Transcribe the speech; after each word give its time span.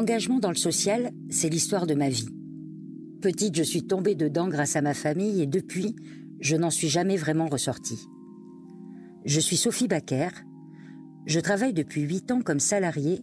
L'engagement 0.00 0.38
dans 0.38 0.48
le 0.48 0.54
social, 0.54 1.10
c'est 1.28 1.50
l'histoire 1.50 1.86
de 1.86 1.92
ma 1.92 2.08
vie. 2.08 2.30
Petite, 3.20 3.54
je 3.54 3.62
suis 3.62 3.86
tombée 3.86 4.14
dedans 4.14 4.48
grâce 4.48 4.74
à 4.74 4.80
ma 4.80 4.94
famille 4.94 5.42
et 5.42 5.46
depuis, 5.46 5.94
je 6.40 6.56
n'en 6.56 6.70
suis 6.70 6.88
jamais 6.88 7.18
vraiment 7.18 7.48
ressortie. 7.48 8.08
Je 9.26 9.38
suis 9.40 9.58
Sophie 9.58 9.88
Baker. 9.88 10.30
Je 11.26 11.38
travaille 11.38 11.74
depuis 11.74 12.00
huit 12.00 12.30
ans 12.30 12.40
comme 12.40 12.60
salariée, 12.60 13.20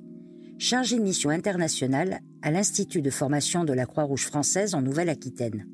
chargée 0.59 0.97
de 0.97 1.01
mission 1.01 1.31
internationale 1.31 2.19
à 2.43 2.51
l'Institut 2.51 3.01
de 3.01 3.09
formation 3.09 3.63
de 3.63 3.73
la 3.73 3.87
Croix-Rouge 3.87 4.27
française 4.27 4.75
en 4.75 4.83
Nouvelle-Aquitaine. 4.83 5.65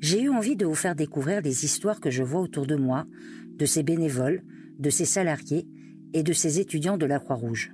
J'ai 0.00 0.22
eu 0.22 0.28
envie 0.28 0.56
de 0.56 0.66
vous 0.66 0.74
faire 0.74 0.96
découvrir 0.96 1.40
les 1.40 1.64
histoires 1.64 2.00
que 2.00 2.10
je 2.10 2.24
vois 2.24 2.40
autour 2.40 2.66
de 2.66 2.74
moi, 2.74 3.06
de 3.58 3.64
ces 3.64 3.84
bénévoles, 3.84 4.42
de 4.80 4.90
ces 4.90 5.04
salariés 5.04 5.68
et 6.14 6.24
de 6.24 6.32
ces 6.32 6.58
étudiants 6.58 6.98
de 6.98 7.06
la 7.06 7.20
Croix-Rouge. 7.20 7.72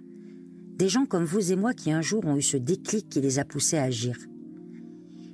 Des 0.79 0.89
gens 0.89 1.07
comme 1.07 1.25
vous 1.25 1.51
et 1.51 1.57
moi 1.57 1.75
qui 1.75 1.91
un 1.91 2.03
jour 2.03 2.25
ont 2.25 2.37
eu 2.37 2.43
ce 2.43 2.57
déclic 2.57 3.09
qui 3.09 3.21
les 3.21 3.41
a 3.41 3.45
poussés 3.45 3.79
à 3.79 3.83
agir. 3.83 4.17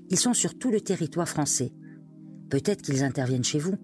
Ils 0.09 0.19
sont 0.19 0.33
sur 0.33 0.59
tout 0.59 0.71
le 0.71 0.81
territoire 0.81 1.29
français. 1.29 1.71
Peut-être 2.49 2.81
qu'ils 2.81 3.05
interviennent 3.05 3.45
chez 3.45 3.59
vous. 3.59 3.75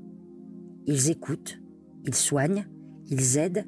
Ils 0.87 1.11
écoutent, 1.11 1.61
ils 2.07 2.15
soignent, 2.15 2.67
ils 3.11 3.37
aident, 3.37 3.67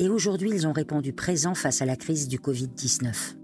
et 0.00 0.08
aujourd'hui 0.08 0.50
ils 0.50 0.66
ont 0.66 0.72
répondu 0.72 1.12
présent 1.12 1.54
face 1.54 1.80
à 1.80 1.86
la 1.86 1.94
crise 1.94 2.26
du 2.26 2.38
Covid-19. 2.38 3.36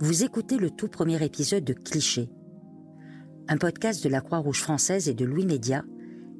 Vous 0.00 0.24
écoutez 0.24 0.58
le 0.58 0.70
tout 0.70 0.88
premier 0.88 1.24
épisode 1.24 1.64
de 1.64 1.72
Cliché, 1.72 2.28
un 3.46 3.58
podcast 3.58 4.02
de 4.02 4.08
la 4.08 4.20
Croix-Rouge 4.20 4.60
française 4.60 5.08
et 5.08 5.14
de 5.14 5.24
Louis 5.24 5.46
Média 5.46 5.84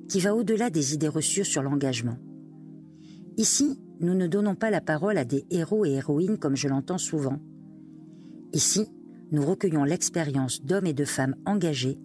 qui 0.09 0.19
va 0.19 0.35
au-delà 0.35 0.71
des 0.71 0.93
idées 0.95 1.09
reçues 1.09 1.45
sur 1.45 1.63
l'engagement. 1.63 2.19
Ici, 3.37 3.79
nous 4.01 4.15
ne 4.15 4.27
donnons 4.27 4.55
pas 4.55 4.71
la 4.71 4.81
parole 4.81 5.19
à 5.19 5.25
des 5.25 5.45
héros 5.51 5.85
et 5.85 5.93
héroïnes 5.93 6.39
comme 6.39 6.57
je 6.57 6.69
l'entends 6.69 6.99
souvent. 6.99 7.39
Ici, 8.53 8.87
nous 9.33 9.45
recueillons 9.45 9.85
l'expérience 9.85 10.65
d'hommes 10.65 10.87
et 10.87 10.93
de 10.93 11.05
femmes 11.05 11.37
engagés 11.47 11.99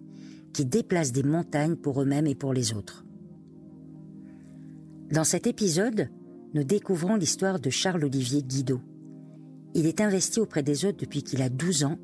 qui 0.52 0.66
déplacent 0.66 1.12
des 1.12 1.22
montagnes 1.22 1.76
pour 1.76 2.02
eux-mêmes 2.02 2.26
et 2.26 2.34
pour 2.34 2.52
les 2.52 2.74
autres. 2.74 3.04
Dans 5.10 5.24
cet 5.24 5.46
épisode, 5.46 6.08
nous 6.54 6.64
découvrons 6.64 7.16
l'histoire 7.16 7.60
de 7.60 7.70
Charles-Olivier 7.70 8.42
Guido. 8.42 8.80
Il 9.74 9.86
est 9.86 10.00
investi 10.00 10.40
auprès 10.40 10.62
des 10.62 10.84
autres 10.84 10.98
depuis 10.98 11.22
qu'il 11.22 11.42
a 11.42 11.48
12 11.48 11.84
ans 11.84 11.98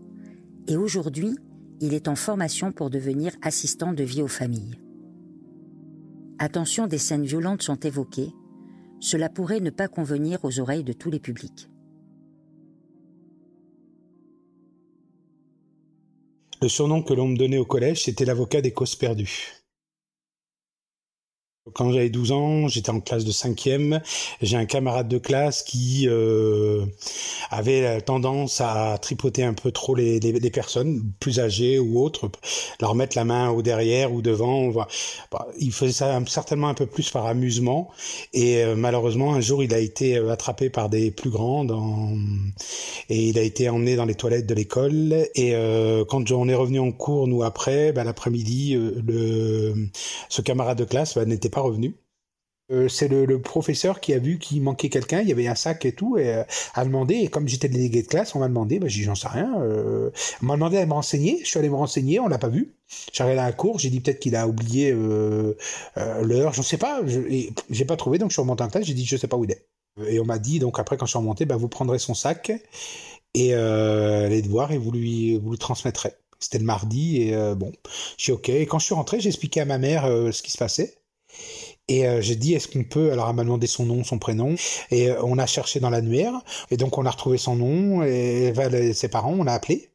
et 0.66 0.77
aujourd'hui, 0.77 1.36
il 1.81 1.94
est 1.94 2.09
en 2.09 2.14
formation 2.14 2.72
pour 2.72 2.91
devenir 2.91 3.33
assistant 3.42 3.92
de 3.92 4.05
vie 4.05 4.22
aux 4.22 4.28
familles. 4.28 4.78
Attention, 6.39 6.86
des 6.86 6.98
scènes 6.98 7.25
violentes 7.25 7.62
sont 7.62 7.81
évoquées. 7.81 8.33
Cela 9.00 9.28
pourrait 9.28 9.60
ne 9.60 9.70
pas 9.70 9.88
convenir 9.88 10.44
aux 10.44 10.60
oreilles 10.60 10.84
de 10.84 10.92
tous 10.92 11.10
les 11.10 11.20
publics. 11.20 11.68
Le 16.60 16.68
surnom 16.68 17.02
que 17.02 17.14
l'on 17.14 17.28
me 17.28 17.36
donnait 17.36 17.58
au 17.58 17.64
collège, 17.64 18.04
c'était 18.04 18.24
l'avocat 18.24 18.60
des 18.60 18.72
causes 18.72 18.96
perdues. 18.96 19.58
Quand 21.74 21.92
j'avais 21.92 22.11
12 22.11 22.33
ans, 22.33 22.69
j'étais 22.69 22.91
en 22.91 23.00
classe 23.00 23.24
de 23.24 23.33
cinquième. 23.33 24.00
J'ai 24.42 24.56
un 24.56 24.64
camarade 24.64 25.08
de 25.08 25.19
classe 25.19 25.62
qui 25.62 26.06
euh, 26.08 26.84
avait 27.50 28.00
tendance 28.00 28.60
à 28.60 28.98
tripoter 29.00 29.42
un 29.44 29.55
peu 29.55 29.70
trop 29.70 29.94
les, 29.94 30.20
personnes 30.50 31.03
plus 31.20 31.41
âgées 31.41 31.78
ou 31.78 32.00
autres, 32.03 32.31
leur 32.81 32.94
mettre 32.94 33.16
la 33.16 33.25
main 33.25 33.50
au 33.50 33.62
derrière 33.62 34.12
ou 34.12 34.22
devant. 34.22 34.70
Bah, 34.70 35.48
il 35.59 35.72
faisait 35.72 35.93
ça 35.93 36.20
certainement 36.26 36.69
un 36.69 36.75
peu 36.75 36.87
plus 36.87 37.10
par 37.10 37.26
amusement. 37.26 37.91
Et 38.32 38.62
euh, 38.62 38.75
malheureusement, 38.76 39.34
un 39.34 39.41
jour, 39.41 39.62
il 39.62 39.75
a 39.75 39.78
été 39.78 40.16
euh, 40.16 40.31
attrapé 40.31 40.70
par 40.70 40.88
des 40.88 41.10
plus 41.10 41.31
grands 41.31 41.66
et 43.09 43.28
il 43.28 43.38
a 43.38 43.43
été 43.43 43.69
emmené 43.69 43.97
dans 43.97 44.04
les 44.04 44.14
toilettes 44.14 44.47
de 44.47 44.54
l'école. 44.54 45.26
Et 45.34 45.54
quand 46.09 46.31
on 46.31 46.48
est 46.48 46.54
revenu 46.54 46.78
en 46.78 46.93
cours, 46.93 47.26
nous 47.26 47.43
après, 47.43 47.93
bah, 47.93 48.04
l'après-midi, 48.04 48.78
ce 50.28 50.43
camarade 50.43 50.78
de 50.78 50.84
classe 50.84 51.14
bah, 51.14 51.25
n'était 51.25 51.48
pas 51.48 51.57
revenu. 51.60 51.94
Euh, 52.70 52.88
c'est 52.88 53.08
le, 53.08 53.41
professeur 53.41 53.98
qui 54.00 54.12
a 54.12 54.19
vu 54.19 54.38
qu'il 54.38 54.62
manquait 54.62 54.91
quelqu'un, 54.91 55.22
il 55.22 55.28
y 55.28 55.32
avait 55.32 55.46
un 55.46 55.54
sac 55.54 55.86
et 55.86 55.92
tout, 55.92 56.19
et 56.19 56.34
euh, 56.34 56.44
a 56.74 56.84
demandé, 56.84 57.14
et 57.14 57.28
comme 57.28 57.48
j'étais 57.48 57.69
délégué 57.69 58.02
de 58.02 58.08
classe, 58.08 58.34
on 58.34 58.41
m'a 58.41 58.48
demandé, 58.48 58.78
bah, 58.78 58.88
j'ai 58.88 58.98
dit 59.00 59.04
j'en 59.04 59.14
sais 59.14 59.28
rien, 59.28 59.58
euh, 59.62 60.10
on 60.42 60.46
m'a 60.46 60.54
demandé 60.54 60.76
à 60.76 60.84
me 60.84 60.92
renseigner, 60.92 61.38
je 61.42 61.46
suis 61.46 61.58
allé 61.58 61.70
me 61.70 61.76
renseigner, 61.76 62.20
on 62.20 62.28
l'a 62.28 62.38
pas 62.38 62.48
vu. 62.48 62.74
J'arrive 63.12 63.38
à 63.38 63.46
la 63.46 63.52
cour, 63.52 63.78
j'ai 63.78 63.88
dit 63.88 64.00
peut-être 64.00 64.20
qu'il 64.20 64.36
a 64.36 64.46
oublié 64.46 64.92
l'heure, 64.92 66.52
j'en 66.52 66.62
sais 66.62 66.76
pas, 66.76 67.00
j'ai 67.70 67.84
pas 67.86 67.96
trouvé, 67.96 68.19
donc 68.19 68.30
je 68.30 68.34
suis 68.34 68.42
remonté 68.42 68.64
en 68.64 68.69
classe, 68.69 68.84
j'ai 68.84 68.94
dit 68.94 69.06
je 69.06 69.16
sais 69.16 69.28
pas 69.28 69.36
où 69.36 69.44
il 69.44 69.50
est. 69.50 69.66
Et 70.06 70.20
on 70.20 70.25
m'a 70.25 70.38
dit, 70.38 70.58
donc 70.58 70.78
après 70.78 70.96
quand 70.96 71.06
je 71.06 71.10
suis 71.10 71.19
remonté, 71.19 71.46
bah, 71.46 71.56
vous 71.56 71.69
prendrez 71.69 71.98
son 71.98 72.14
sac 72.14 72.52
et 73.34 73.48
les 73.48 74.42
devoirs 74.42 74.72
et 74.72 74.78
vous 74.78 74.90
lui, 74.90 75.38
vous 75.38 75.52
lui 75.52 75.58
transmettrez. 75.58 76.12
C'était 76.38 76.58
le 76.58 76.64
mardi 76.64 77.22
et 77.22 77.54
bon, 77.56 77.72
je 78.16 78.22
suis 78.25 78.32
ok. 78.32 78.48
Et 78.50 78.66
quand 78.66 78.78
je 78.78 78.86
suis 78.86 78.94
rentré, 78.94 79.20
j'ai 79.20 79.28
expliqué 79.28 79.60
à 79.60 79.64
ma 79.64 79.78
mère 79.78 80.04
ce 80.04 80.42
qui 80.42 80.50
se 80.50 80.58
passait. 80.58 80.97
Et 81.88 82.06
euh, 82.06 82.21
j'ai 82.21 82.37
dit, 82.37 82.54
est-ce 82.54 82.69
qu'on 82.69 82.84
peut 82.84 83.12
Alors, 83.12 83.28
elle 83.28 83.37
m'a 83.37 83.44
demandé 83.44 83.66
son 83.66 83.87
nom, 83.87 84.04
son 84.04 84.19
prénom, 84.19 84.54
et 84.91 85.10
euh, 85.10 85.22
on 85.22 85.38
a 85.38 85.47
cherché 85.47 85.81
dans 85.81 85.91
l'annuaire, 85.91 86.34
et 86.71 86.76
donc 86.76 86.99
on 86.99 87.06
a 87.06 87.10
retrouvé 87.10 87.38
son 87.38 87.56
nom, 87.56 88.03
et 88.03 88.53
ses 88.94 89.09
parents, 89.09 89.32
on 89.32 89.44
l'a 89.44 89.54
appelé. 89.54 89.91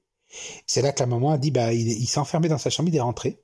C'est 0.66 0.82
là 0.82 0.92
que 0.92 1.00
la 1.00 1.06
maman 1.06 1.32
a 1.32 1.38
dit, 1.38 1.52
bah, 1.52 1.74
il, 1.74 2.08
s'est 2.08 2.20
enfermé 2.20 2.50
dans 2.50 2.58
sa 2.58 2.70
chambre, 2.70 2.90
il 2.90 2.96
est 2.96 3.00
rentré. 3.00 3.38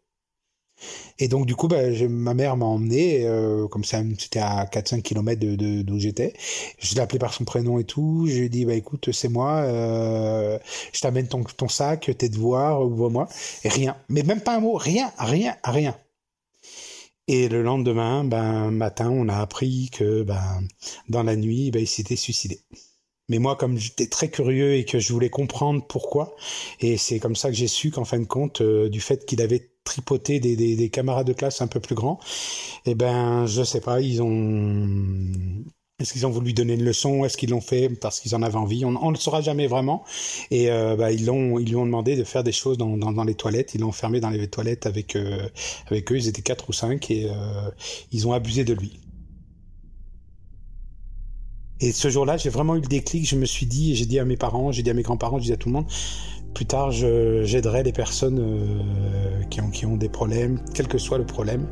Et 1.19 1.27
donc 1.27 1.45
du 1.45 1.55
coup, 1.55 1.67
bah, 1.67 1.81
ma 2.09 2.33
mère 2.33 2.55
m'a 2.57 2.65
emmené, 2.65 3.25
euh, 3.25 3.67
comme 3.67 3.83
ça, 3.83 4.01
c'était 4.17 4.39
à 4.39 4.65
4-5 4.65 5.01
km 5.01 5.39
de, 5.39 5.55
de, 5.55 5.81
d'où 5.81 5.99
j'étais. 5.99 6.33
Je 6.79 6.95
l'ai 6.95 7.01
appelé 7.01 7.19
par 7.19 7.33
son 7.33 7.43
prénom 7.43 7.79
et 7.79 7.83
tout. 7.83 8.25
Je 8.27 8.37
lui 8.37 8.45
ai 8.45 8.49
dit, 8.49 8.65
bah 8.65 8.75
écoute, 8.75 9.11
c'est 9.11 9.27
moi. 9.27 9.57
Euh, 9.57 10.57
je 10.93 11.01
t'amène 11.01 11.27
ton, 11.27 11.43
ton 11.43 11.67
sac, 11.67 12.09
tes 12.17 12.29
devoirs, 12.29 12.81
ouvre-moi. 12.81 13.27
Rien, 13.65 13.97
mais 14.07 14.23
même 14.23 14.41
pas 14.41 14.55
un 14.55 14.61
mot, 14.61 14.75
rien, 14.75 15.11
rien, 15.17 15.55
rien. 15.65 15.95
Et 17.31 17.47
le 17.47 17.61
lendemain, 17.61 18.23
ben, 18.23 18.71
matin, 18.71 19.11
on 19.11 19.29
a 19.29 19.37
appris 19.37 19.91
que 19.93 20.23
ben, 20.23 20.63
dans 21.09 21.21
la 21.21 21.35
nuit, 21.35 21.69
ben, 21.69 21.79
il 21.79 21.87
s'était 21.87 22.15
suicidé. 22.15 22.61
Mais 23.29 23.37
moi, 23.37 23.55
comme 23.55 23.77
j'étais 23.77 24.07
très 24.07 24.29
curieux 24.31 24.73
et 24.73 24.83
que 24.83 24.97
je 24.97 25.13
voulais 25.13 25.29
comprendre 25.29 25.85
pourquoi, 25.87 26.35
et 26.79 26.97
c'est 26.97 27.19
comme 27.19 27.35
ça 27.35 27.49
que 27.49 27.55
j'ai 27.55 27.67
su 27.67 27.91
qu'en 27.91 28.03
fin 28.03 28.17
de 28.17 28.25
compte, 28.25 28.61
euh, 28.61 28.89
du 28.89 28.99
fait 28.99 29.27
qu'il 29.27 29.43
avait 29.43 29.69
tripoté 29.83 30.39
des, 30.39 30.55
des, 30.55 30.75
des, 30.75 30.89
camarades 30.89 31.27
de 31.27 31.33
classe 31.33 31.61
un 31.61 31.67
peu 31.67 31.79
plus 31.79 31.93
grands, 31.93 32.19
eh 32.87 32.95
ben, 32.95 33.45
je 33.45 33.63
sais 33.63 33.81
pas, 33.81 34.01
ils 34.01 34.23
ont 34.23 35.63
est-ce 35.99 36.13
qu'ils 36.13 36.25
ont 36.25 36.29
voulu 36.29 36.47
lui 36.47 36.53
donner 36.53 36.75
une 36.75 36.85
leçon? 36.85 37.25
Est-ce 37.25 37.35
qu'ils 37.35 37.49
l'ont 37.49 37.59
fait 37.59 37.89
parce 37.89 38.21
qu'ils 38.21 38.33
en 38.33 38.41
avaient 38.41 38.55
envie? 38.55 38.85
On 38.85 38.91
ne 38.91 39.11
le 39.11 39.19
saura 39.19 39.41
jamais 39.41 39.67
vraiment. 39.67 40.05
Et 40.49 40.71
euh, 40.71 40.95
bah, 40.95 41.11
ils 41.11 41.25
lui 41.25 41.29
ont 41.29 41.85
demandé 41.85 42.15
de 42.15 42.23
faire 42.23 42.43
des 42.43 42.53
choses 42.53 42.77
dans, 42.77 43.23
les 43.25 43.35
toilettes. 43.35 43.75
Ils 43.75 43.81
l'ont 43.81 43.89
enfermé 43.89 44.21
dans 44.21 44.29
les 44.29 44.47
toilettes 44.47 44.85
avec 44.85 45.17
euh, 45.17 45.49
avec 45.87 46.09
eux. 46.11 46.17
Ils 46.17 46.29
étaient 46.29 46.41
quatre 46.41 46.69
ou 46.69 46.73
cinq 46.73 47.11
et 47.11 47.25
euh, 47.29 47.69
ils 48.13 48.27
ont 48.27 48.33
abusé 48.33 48.63
de 48.63 48.73
lui. 48.73 49.01
Et 51.81 51.91
ce 51.91 52.09
jour-là, 52.09 52.37
j'ai 52.37 52.49
vraiment 52.49 52.75
eu 52.75 52.81
le 52.81 52.87
déclic. 52.87 53.27
Je 53.27 53.35
me 53.35 53.45
suis 53.45 53.65
dit, 53.65 53.95
j'ai 53.95 54.05
dit 54.05 54.19
à 54.19 54.25
mes 54.25 54.37
parents, 54.37 54.71
j'ai 54.71 54.83
dit 54.83 54.89
à 54.89 54.93
mes 54.93 55.03
grands-parents, 55.03 55.39
j'ai 55.39 55.47
dit 55.47 55.53
à 55.53 55.57
tout 55.57 55.67
le 55.67 55.73
monde. 55.73 55.85
Plus 56.53 56.65
tard, 56.65 56.91
j'aiderai 56.91 57.83
les 57.83 57.93
personnes 57.93 58.83
qui 59.49 59.85
ont 59.85 59.95
des 59.95 60.09
problèmes, 60.09 60.59
quel 60.73 60.87
que 60.87 60.97
soit 60.97 61.17
le 61.17 61.25
problème. 61.25 61.67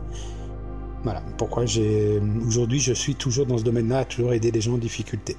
Voilà 1.03 1.21
pourquoi 1.37 1.65
j'ai 1.65 2.19
aujourd'hui 2.45 2.79
je 2.79 2.93
suis 2.93 3.15
toujours 3.15 3.45
dans 3.45 3.57
ce 3.57 3.63
domaine-là, 3.63 4.05
toujours 4.05 4.33
aider 4.33 4.51
les 4.51 4.61
gens 4.61 4.73
en 4.73 4.77
difficulté. 4.77 5.37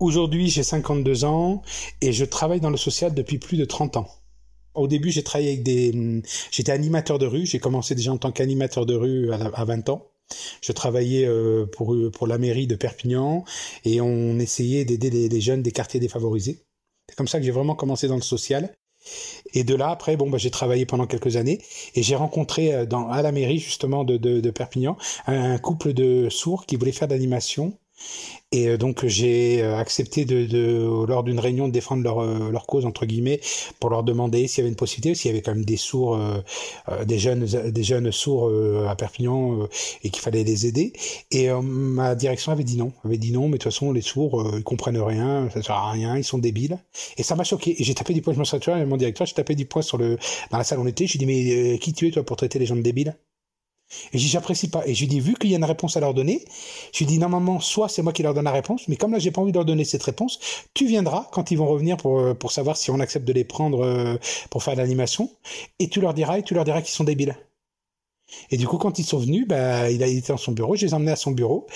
Aujourd'hui, 0.00 0.48
j'ai 0.48 0.62
52 0.62 1.24
ans 1.24 1.62
et 2.00 2.12
je 2.12 2.24
travaille 2.24 2.60
dans 2.60 2.70
le 2.70 2.76
social 2.76 3.14
depuis 3.14 3.38
plus 3.38 3.56
de 3.56 3.64
30 3.64 3.96
ans. 3.96 4.08
Au 4.74 4.86
début, 4.86 5.10
j'ai 5.10 5.24
travaillé 5.24 5.50
avec 5.50 5.64
des... 5.64 6.22
J'étais 6.52 6.70
animateur 6.70 7.18
de 7.18 7.26
rue, 7.26 7.46
j'ai 7.46 7.58
commencé 7.58 7.96
déjà 7.96 8.12
en 8.12 8.16
tant 8.16 8.30
qu'animateur 8.30 8.86
de 8.86 8.94
rue 8.94 9.32
à 9.32 9.64
20 9.64 9.88
ans. 9.88 10.07
Je 10.60 10.72
travaillais 10.72 11.26
euh, 11.26 11.66
pour, 11.66 11.96
pour 12.12 12.26
la 12.26 12.38
mairie 12.38 12.66
de 12.66 12.76
Perpignan 12.76 13.44
et 13.84 14.00
on 14.00 14.38
essayait 14.38 14.84
d'aider 14.84 15.10
les, 15.28 15.40
jeunes 15.40 15.62
des 15.62 15.72
quartiers 15.72 16.00
défavorisés. 16.00 16.64
C'est 17.08 17.16
comme 17.16 17.28
ça 17.28 17.38
que 17.38 17.44
j'ai 17.44 17.50
vraiment 17.50 17.74
commencé 17.74 18.08
dans 18.08 18.16
le 18.16 18.22
social. 18.22 18.74
Et 19.54 19.64
de 19.64 19.74
là, 19.74 19.90
après, 19.90 20.16
bon, 20.16 20.28
bah, 20.28 20.38
j'ai 20.38 20.50
travaillé 20.50 20.84
pendant 20.84 21.06
quelques 21.06 21.36
années 21.36 21.60
et 21.94 22.02
j'ai 22.02 22.16
rencontré 22.16 22.74
euh, 22.74 22.84
dans, 22.84 23.08
à 23.08 23.22
la 23.22 23.32
mairie 23.32 23.58
justement 23.58 24.04
de, 24.04 24.16
de, 24.16 24.40
de 24.40 24.50
Perpignan 24.50 24.96
un, 25.26 25.58
couple 25.58 25.92
de 25.92 26.28
sourds 26.28 26.66
qui 26.66 26.76
voulaient 26.76 26.92
faire 26.92 27.08
d'animation 27.08 27.78
Et 28.50 28.68
euh, 28.68 28.78
donc 28.78 29.04
j'ai 29.06 29.62
euh, 29.62 29.76
accepté 29.76 30.24
de, 30.24 30.46
de 30.46 31.06
lors 31.06 31.22
d'une 31.22 31.38
réunion 31.38 31.68
de 31.68 31.72
défendre 31.72 32.02
leur, 32.02 32.20
euh, 32.20 32.50
leur 32.50 32.66
cause 32.66 32.86
entre 32.86 33.04
guillemets 33.04 33.40
pour 33.78 33.90
leur 33.90 34.02
demander 34.02 34.46
s'il 34.46 34.58
y 34.58 34.62
avait 34.62 34.70
une 34.70 34.76
possibilité, 34.76 35.14
s'il 35.14 35.30
y 35.30 35.34
avait 35.34 35.42
quand 35.42 35.54
même 35.54 35.64
des 35.64 35.76
sourds, 35.76 36.18
des 37.06 37.18
jeunes, 37.18 37.44
des 37.44 37.82
jeunes 37.82 38.10
sourds 38.12 38.50
à 38.88 38.96
Perpignan 38.96 39.68
et 40.02 40.10
qu'il 40.10 40.22
fallait 40.22 40.44
les 40.44 40.66
aider. 40.66 40.92
Et 41.30 41.48
ma 41.50 42.14
direction 42.14 42.52
avait 42.52 42.64
dit 42.64 42.76
non, 42.76 42.92
avait 43.04 43.18
dit 43.18 43.32
non, 43.32 43.42
mais 43.42 43.52
de 43.52 43.62
toute 43.62 43.72
façon 43.72 43.92
les 43.92 44.00
sourds 44.00 44.52
ils 44.56 44.64
comprennent 44.64 44.98
rien, 44.98 45.48
ça 45.50 45.62
sert 45.62 45.76
à 45.76 45.90
rien, 45.92 46.16
ils 46.16 46.24
sont 46.24 46.38
débiles. 46.38 46.78
Et 47.16 47.22
ça 47.22 47.36
m'a 47.36 47.44
choqué. 47.44 47.76
J'ai 47.78 47.94
tapé 47.94 48.14
du 48.14 48.22
poing, 48.22 48.34
je 48.34 48.38
me 48.38 48.44
suis 48.44 48.58
mon 48.86 48.96
directeur, 48.96 49.26
j'ai 49.26 49.34
tapé 49.34 49.54
du 49.54 49.66
poing 49.66 49.82
sur 49.82 49.98
le 49.98 50.18
dans 50.50 50.58
la 50.58 50.64
salle 50.64 50.78
où 50.78 50.82
on 50.82 50.86
était. 50.86 51.06
J'ai 51.06 51.18
dit 51.18 51.26
mais 51.26 51.78
qui 51.78 51.92
tu 51.92 52.08
es 52.08 52.10
toi 52.10 52.24
pour 52.24 52.36
traiter 52.36 52.58
les 52.58 52.66
gens 52.66 52.76
de 52.76 52.82
débiles? 52.82 53.14
Et 54.12 54.18
j'ai 54.18 54.28
j'apprécie 54.28 54.68
pas. 54.68 54.86
Et 54.86 54.94
je 54.94 55.04
dis, 55.06 55.20
vu 55.20 55.34
qu'il 55.34 55.50
y 55.50 55.54
a 55.54 55.56
une 55.56 55.64
réponse 55.64 55.96
à 55.96 56.00
leur 56.00 56.14
donner, 56.14 56.44
je 56.92 57.04
dis, 57.04 57.18
normalement, 57.18 57.60
soit 57.60 57.88
c'est 57.88 58.02
moi 58.02 58.12
qui 58.12 58.22
leur 58.22 58.34
donne 58.34 58.44
la 58.44 58.52
réponse, 58.52 58.88
mais 58.88 58.96
comme 58.96 59.12
là, 59.12 59.18
j'ai 59.18 59.30
pas 59.30 59.40
envie 59.40 59.52
de 59.52 59.56
leur 59.56 59.64
donner 59.64 59.84
cette 59.84 60.02
réponse, 60.02 60.38
tu 60.74 60.86
viendras 60.86 61.28
quand 61.32 61.50
ils 61.50 61.56
vont 61.56 61.66
revenir 61.66 61.96
pour, 61.96 62.20
euh, 62.20 62.34
pour 62.34 62.52
savoir 62.52 62.76
si 62.76 62.90
on 62.90 63.00
accepte 63.00 63.26
de 63.26 63.32
les 63.32 63.44
prendre 63.44 63.84
euh, 63.84 64.16
pour 64.50 64.62
faire 64.62 64.76
l'animation, 64.76 65.30
et 65.78 65.88
tu 65.88 66.00
leur 66.00 66.14
diras, 66.14 66.38
et 66.38 66.42
tu 66.42 66.54
leur 66.54 66.64
diras 66.64 66.82
qu'ils 66.82 66.94
sont 66.94 67.04
débiles. 67.04 67.36
Et 68.50 68.58
du 68.58 68.66
coup, 68.66 68.76
quand 68.76 68.98
ils 68.98 69.04
sont 69.04 69.18
venus, 69.18 69.46
bah, 69.48 69.90
il 69.90 70.02
a 70.02 70.06
été 70.06 70.28
dans 70.28 70.36
son 70.36 70.52
bureau, 70.52 70.76
je 70.76 70.84
les 70.84 70.92
ai 70.92 70.94
emmenés 70.94 71.12
à 71.12 71.16
son 71.16 71.30
bureau, 71.30 71.66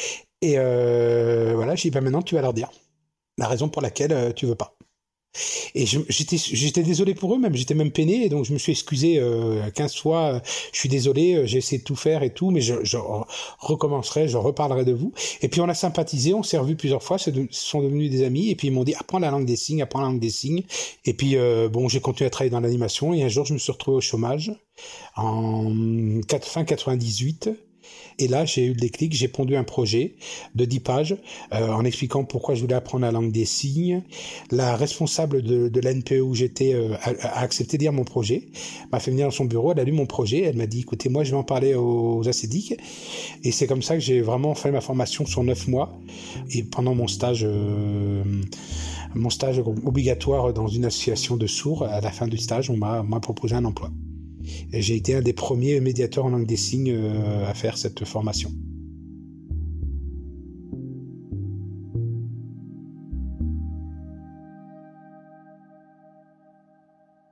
et 0.42 0.54
euh, 0.58 1.52
voilà, 1.54 1.74
j'ai 1.74 1.88
dit, 1.88 1.94
bah, 1.94 2.00
maintenant, 2.00 2.22
tu 2.22 2.34
vas 2.34 2.42
leur 2.42 2.52
dire 2.52 2.70
la 3.38 3.48
raison 3.48 3.68
pour 3.68 3.80
laquelle 3.80 4.34
tu 4.34 4.46
veux 4.46 4.54
pas. 4.54 4.76
Et 5.74 5.86
j'étais 5.86 6.82
désolé 6.82 7.14
pour 7.14 7.34
eux 7.34 7.38
même, 7.38 7.54
j'étais 7.54 7.74
même 7.74 7.90
peiné, 7.90 8.26
et 8.26 8.28
donc 8.28 8.44
je 8.44 8.52
me 8.52 8.58
suis 8.58 8.72
excusé 8.72 9.18
euh, 9.18 9.70
15 9.70 9.96
fois, 9.96 10.42
je 10.72 10.78
suis 10.78 10.88
désolé, 10.88 11.34
euh, 11.34 11.46
j'ai 11.46 11.58
essayé 11.58 11.78
de 11.78 11.84
tout 11.84 11.96
faire 11.96 12.22
et 12.22 12.30
tout, 12.30 12.50
mais 12.50 12.60
je, 12.60 12.74
je, 12.84 12.98
recommencerai, 13.58 14.28
je 14.28 14.36
reparlerai 14.36 14.84
de 14.84 14.92
vous. 14.92 15.12
Et 15.40 15.48
puis 15.48 15.60
on 15.60 15.68
a 15.68 15.74
sympathisé, 15.74 16.34
on 16.34 16.42
s'est 16.42 16.58
revus 16.58 16.76
plusieurs 16.76 17.02
fois, 17.02 17.16
ce 17.16 17.30
sont 17.50 17.80
devenus 17.80 18.10
des 18.10 18.24
amis, 18.24 18.50
et 18.50 18.56
puis 18.56 18.68
ils 18.68 18.72
m'ont 18.72 18.84
dit 18.84 18.94
apprends 18.94 19.18
la 19.18 19.30
langue 19.30 19.46
des 19.46 19.56
signes, 19.56 19.80
apprends 19.80 20.00
la 20.00 20.08
langue 20.08 20.20
des 20.20 20.30
signes. 20.30 20.64
Et 21.06 21.14
puis 21.14 21.36
euh, 21.36 21.68
bon, 21.68 21.88
j'ai 21.88 22.00
continué 22.00 22.26
à 22.26 22.30
travailler 22.30 22.50
dans 22.50 22.60
l'animation, 22.60 23.14
et 23.14 23.22
un 23.22 23.28
jour 23.28 23.46
je 23.46 23.54
me 23.54 23.58
suis 23.58 23.72
retrouvé 23.72 23.96
au 23.96 24.00
chômage 24.00 24.52
en 25.16 25.72
fin 26.42 26.64
98 26.64 27.50
et 28.18 28.28
là, 28.28 28.44
j'ai 28.44 28.66
eu 28.66 28.68
le 28.68 28.80
déclic, 28.80 29.12
j'ai 29.12 29.28
pondu 29.28 29.56
un 29.56 29.64
projet 29.64 30.14
de 30.54 30.64
10 30.64 30.80
pages 30.80 31.16
euh, 31.52 31.68
en 31.68 31.84
expliquant 31.84 32.24
pourquoi 32.24 32.54
je 32.54 32.60
voulais 32.60 32.74
apprendre 32.74 33.04
la 33.04 33.12
langue 33.12 33.32
des 33.32 33.44
signes. 33.44 34.02
La 34.50 34.76
responsable 34.76 35.42
de, 35.42 35.68
de 35.68 35.80
l'NPE 35.80 36.20
où 36.22 36.34
j'étais 36.34 36.74
euh, 36.74 36.94
a, 37.02 37.40
accepté 37.40 37.76
de 37.78 37.82
dire 37.82 37.92
mon 37.92 38.04
projet, 38.04 38.48
m'a 38.92 39.00
fait 39.00 39.10
venir 39.10 39.26
dans 39.26 39.32
son 39.32 39.44
bureau, 39.44 39.72
elle 39.72 39.80
a 39.80 39.84
lu 39.84 39.92
mon 39.92 40.06
projet, 40.06 40.42
elle 40.42 40.56
m'a 40.56 40.66
dit, 40.66 40.80
écoutez, 40.80 41.08
moi, 41.08 41.24
je 41.24 41.30
vais 41.32 41.36
en 41.36 41.44
parler 41.44 41.74
aux 41.74 42.26
acédiques. 42.28 42.74
Et 43.44 43.52
c'est 43.52 43.66
comme 43.66 43.82
ça 43.82 43.94
que 43.94 44.00
j'ai 44.00 44.20
vraiment 44.20 44.54
fait 44.54 44.70
ma 44.70 44.80
formation 44.80 45.26
sur 45.26 45.42
9 45.42 45.68
mois. 45.68 45.98
Et 46.50 46.62
pendant 46.62 46.94
mon 46.94 47.08
stage... 47.08 47.44
Euh, 47.44 48.22
mon 49.14 49.28
stage 49.28 49.58
obligatoire 49.58 50.54
dans 50.54 50.68
une 50.68 50.86
association 50.86 51.36
de 51.36 51.46
sourds, 51.46 51.82
à 51.82 52.00
la 52.00 52.10
fin 52.10 52.26
du 52.26 52.38
stage, 52.38 52.70
on 52.70 52.78
m'a 52.78 53.20
proposé 53.20 53.54
un 53.54 53.66
emploi. 53.66 53.90
J'ai 54.72 54.96
été 54.96 55.14
un 55.14 55.22
des 55.22 55.32
premiers 55.32 55.80
médiateurs 55.80 56.24
en 56.24 56.30
langue 56.30 56.46
des 56.46 56.56
signes 56.56 56.92
euh, 56.92 57.46
à 57.46 57.54
faire 57.54 57.76
cette 57.78 58.04
formation. 58.04 58.50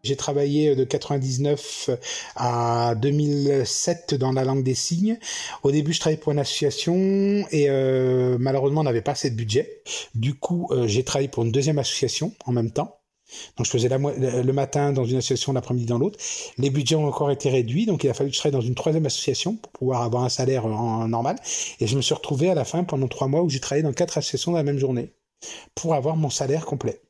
J'ai 0.03 0.17
travaillé 0.17 0.75
de 0.75 0.85
99 0.85 1.91
à 2.35 2.95
2007 2.97 4.15
dans 4.15 4.33
la 4.33 4.45
langue 4.45 4.65
des 4.65 4.75
signes. 4.75 5.19
Au 5.63 5.71
début, 5.71 5.93
je 5.93 6.01
travaillais 6.01 6.21
pour 6.21 6.33
une 6.33 6.39
association 6.39 6.95
et 7.53 7.69
euh, 7.69 8.37
malheureusement, 8.41 8.81
on 8.81 8.85
n'avait 8.85 9.03
pas 9.03 9.13
assez 9.13 9.31
de 9.31 9.37
budget. 9.37 9.83
Du 10.15 10.35
coup, 10.35 10.69
euh, 10.71 10.87
j'ai 10.87 11.05
travaillé 11.05 11.29
pour 11.29 11.45
une 11.45 11.53
deuxième 11.53 11.79
association 11.79 12.33
en 12.47 12.53
même 12.53 12.71
temps. 12.71 13.00
Donc 13.57 13.67
je 13.67 13.71
faisais 13.71 13.89
le 13.89 14.53
matin 14.53 14.93
dans 14.93 15.05
une 15.05 15.19
association, 15.19 15.53
l'après-midi 15.53 15.87
dans 15.87 15.99
l'autre. 15.99 16.19
Les 16.59 16.71
budgets 16.71 16.97
ont 16.97 17.07
encore 17.07 17.31
été 17.31 17.51
réduits, 17.51 17.87
donc 17.87 18.05
il 18.05 18.11
a 18.11 18.15
fallu 18.15 18.31
que 18.31 18.35
je 18.37 18.41
travaille 18.41 18.61
dans 18.61 18.67
une 18.67 18.75
troisième 18.75 19.07
association 19.07 19.57
pour 19.57 19.73
pouvoir 19.73 20.03
avoir 20.03 20.25
un 20.25 20.29
salaire 20.29 20.67
en, 20.67 21.09
normal. 21.09 21.37
Et 21.81 21.87
je 21.87 21.97
me 21.97 22.03
suis 22.03 22.15
retrouvé 22.15 22.51
à 22.51 22.55
la 22.55 22.65
fin 22.65 22.85
pendant 22.85 23.09
trois 23.09 23.29
mois 23.29 23.43
où 23.43 23.49
j'ai 23.51 23.61
travaillé 23.61 23.83
dans 23.83 23.93
quatre 23.93 24.19
associations 24.19 24.53
dans 24.53 24.59
la 24.59 24.65
même 24.65 24.79
journée 24.79 25.13
pour 25.75 25.95
avoir 25.95 26.17
mon 26.17 26.31
salaire 26.31 26.67
complet. 26.67 27.01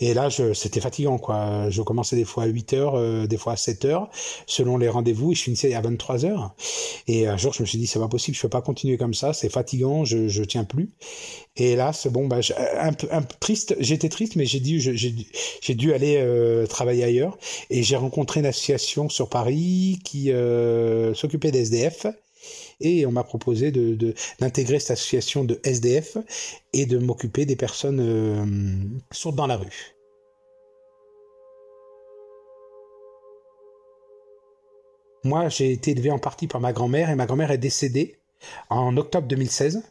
Et 0.00 0.14
là, 0.14 0.28
c'était 0.54 0.80
fatigant, 0.80 1.18
quoi. 1.18 1.70
Je 1.70 1.82
commençais 1.82 2.16
des 2.16 2.24
fois 2.24 2.44
à 2.44 2.46
8 2.46 2.72
heures, 2.74 2.94
euh, 2.94 3.26
des 3.26 3.36
fois 3.36 3.54
à 3.54 3.56
7 3.56 3.84
heures, 3.84 4.10
selon 4.46 4.76
les 4.76 4.88
rendez-vous, 4.88 5.32
et 5.32 5.34
je 5.34 5.42
finissais 5.42 5.74
à 5.74 5.80
23 5.80 6.24
heures. 6.24 6.54
Et 7.06 7.26
un 7.26 7.36
jour, 7.36 7.52
je 7.52 7.62
me 7.62 7.66
suis 7.66 7.78
dit, 7.78 7.86
c'est 7.86 7.98
pas 7.98 8.08
possible, 8.08 8.36
je 8.36 8.42
peux 8.42 8.48
pas 8.48 8.62
continuer 8.62 8.96
comme 8.96 9.14
ça, 9.14 9.32
c'est 9.32 9.50
fatigant, 9.50 10.04
je, 10.04 10.28
je 10.28 10.42
tiens 10.42 10.64
plus. 10.64 10.90
Et 11.56 11.76
là, 11.76 11.92
c'est 11.92 12.10
bon, 12.10 12.26
bah, 12.26 12.40
un 12.78 12.92
peu, 12.92 13.08
un 13.10 13.22
peu 13.22 13.34
triste, 13.40 13.76
j'étais 13.80 14.08
triste, 14.08 14.36
mais 14.36 14.46
j'ai 14.46 14.60
dit, 14.60 14.80
j'ai 14.80 15.74
dû 15.74 15.92
aller 15.92 16.16
euh, 16.18 16.66
travailler 16.66 17.04
ailleurs. 17.04 17.36
Et 17.68 17.82
j'ai 17.82 17.96
rencontré 17.96 18.40
une 18.40 18.46
association 18.46 19.08
sur 19.08 19.28
Paris 19.28 19.98
qui 20.04 20.32
euh, 20.32 21.12
s'occupait 21.14 21.50
des 21.50 21.60
SDF 21.60 22.06
et 22.80 23.06
on 23.06 23.12
m'a 23.12 23.24
proposé 23.24 23.70
d'intégrer 24.40 24.78
cette 24.80 24.92
association 24.92 25.44
de 25.44 25.60
SDF 25.64 26.16
et 26.72 26.86
de 26.86 26.98
m'occuper 26.98 27.46
des 27.46 27.56
personnes 27.56 28.00
euh, 28.00 28.44
sourdes 29.12 29.36
dans 29.36 29.46
la 29.46 29.56
rue. 29.56 29.96
Moi, 35.24 35.48
j'ai 35.50 35.72
été 35.72 35.90
élevé 35.90 36.10
en 36.10 36.18
partie 36.18 36.46
par 36.46 36.60
ma 36.60 36.72
grand-mère 36.72 37.10
et 37.10 37.14
ma 37.14 37.26
grand-mère 37.26 37.50
est 37.50 37.58
décédée 37.58 38.18
en 38.70 38.96
octobre 38.96 39.28
2016. 39.28 39.82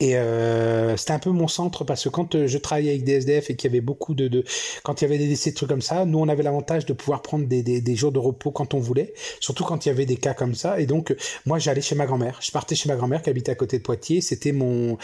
Et 0.00 0.16
euh, 0.16 0.96
c'était 0.96 1.12
un 1.12 1.18
peu 1.18 1.30
mon 1.30 1.48
centre 1.48 1.84
parce 1.84 2.04
que 2.04 2.08
quand 2.08 2.34
euh, 2.34 2.46
je 2.46 2.58
travaillais 2.58 2.90
avec 2.90 3.04
des 3.04 3.12
SDF 3.12 3.50
et 3.50 3.56
qu'il 3.56 3.70
y 3.70 3.72
avait 3.72 3.82
beaucoup 3.82 4.14
de, 4.14 4.28
de, 4.28 4.44
quand 4.82 5.00
il 5.00 5.04
y 5.04 5.06
avait 5.06 5.18
des 5.18 5.28
décès 5.28 5.50
de 5.50 5.56
trucs 5.56 5.68
comme 5.68 5.82
ça, 5.82 6.04
nous 6.06 6.18
on 6.18 6.28
avait 6.28 6.42
l'avantage 6.42 6.86
de 6.86 6.92
pouvoir 6.92 7.22
prendre 7.22 7.46
des, 7.46 7.62
des, 7.62 7.80
des, 7.80 7.96
jours 7.96 8.10
de 8.10 8.18
repos 8.18 8.50
quand 8.50 8.72
on 8.74 8.78
voulait, 8.78 9.12
surtout 9.40 9.64
quand 9.64 9.84
il 9.84 9.90
y 9.90 9.92
avait 9.92 10.06
des 10.06 10.16
cas 10.16 10.32
comme 10.34 10.54
ça. 10.54 10.80
Et 10.80 10.86
donc 10.86 11.14
moi 11.44 11.58
j'allais 11.58 11.82
chez 11.82 11.94
ma 11.94 12.06
grand-mère, 12.06 12.38
je 12.40 12.50
partais 12.50 12.74
chez 12.74 12.88
ma 12.88 12.96
grand-mère 12.96 13.22
qui 13.22 13.30
habitait 13.30 13.52
à 13.52 13.56
côté 13.56 13.78
de 13.78 13.82
Poitiers. 13.82 14.20
C'était 14.22 14.52
mon, 14.52 14.96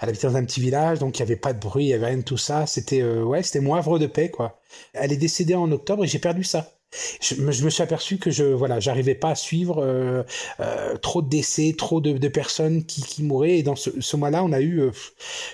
elle 0.00 0.08
habitait 0.10 0.26
dans 0.26 0.36
un 0.36 0.44
petit 0.44 0.60
village 0.60 0.98
donc 0.98 1.18
il 1.18 1.20
y 1.20 1.22
avait 1.22 1.36
pas 1.36 1.52
de 1.52 1.60
bruit, 1.60 1.86
il 1.86 1.88
y 1.88 1.94
avait 1.94 2.06
rien 2.06 2.18
de 2.18 2.22
tout 2.22 2.36
ça. 2.36 2.66
C'était 2.66 3.00
euh, 3.02 3.22
ouais, 3.22 3.42
c'était 3.42 3.60
mon 3.60 3.74
havre 3.74 3.98
de 3.98 4.06
paix 4.06 4.30
quoi. 4.30 4.60
Elle 4.92 5.12
est 5.12 5.16
décédée 5.16 5.54
en 5.54 5.70
octobre 5.72 6.04
et 6.04 6.06
j'ai 6.06 6.18
perdu 6.18 6.44
ça 6.44 6.81
je, 7.20 7.34
me 7.40 7.70
suis 7.70 7.82
aperçu 7.82 8.18
que 8.18 8.30
je 8.30 8.44
voilà 8.44 8.80
j'arrivais 8.80 9.14
pas 9.14 9.30
à 9.30 9.34
suivre 9.34 9.82
euh, 9.82 10.22
euh, 10.60 10.96
trop 10.96 11.22
de 11.22 11.28
décès 11.28 11.74
trop 11.76 12.00
de, 12.00 12.12
de 12.12 12.28
personnes 12.28 12.84
qui, 12.84 13.02
qui 13.02 13.22
mouraient. 13.22 13.58
Et 13.58 13.62
dans 13.62 13.76
ce, 13.76 13.90
ce 14.00 14.16
mois-là 14.16 14.44
on 14.44 14.52
a 14.52 14.60
eu 14.60 14.80
euh, 14.80 14.90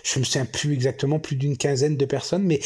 je 0.03 0.19
me 0.19 0.25
souviens 0.25 0.47
plus 0.47 0.73
exactement 0.73 1.19
plus 1.19 1.37
d'une 1.37 1.57
quinzaine 1.57 1.97
de 1.97 2.05
personnes. 2.05 2.43
Mais 2.43 2.61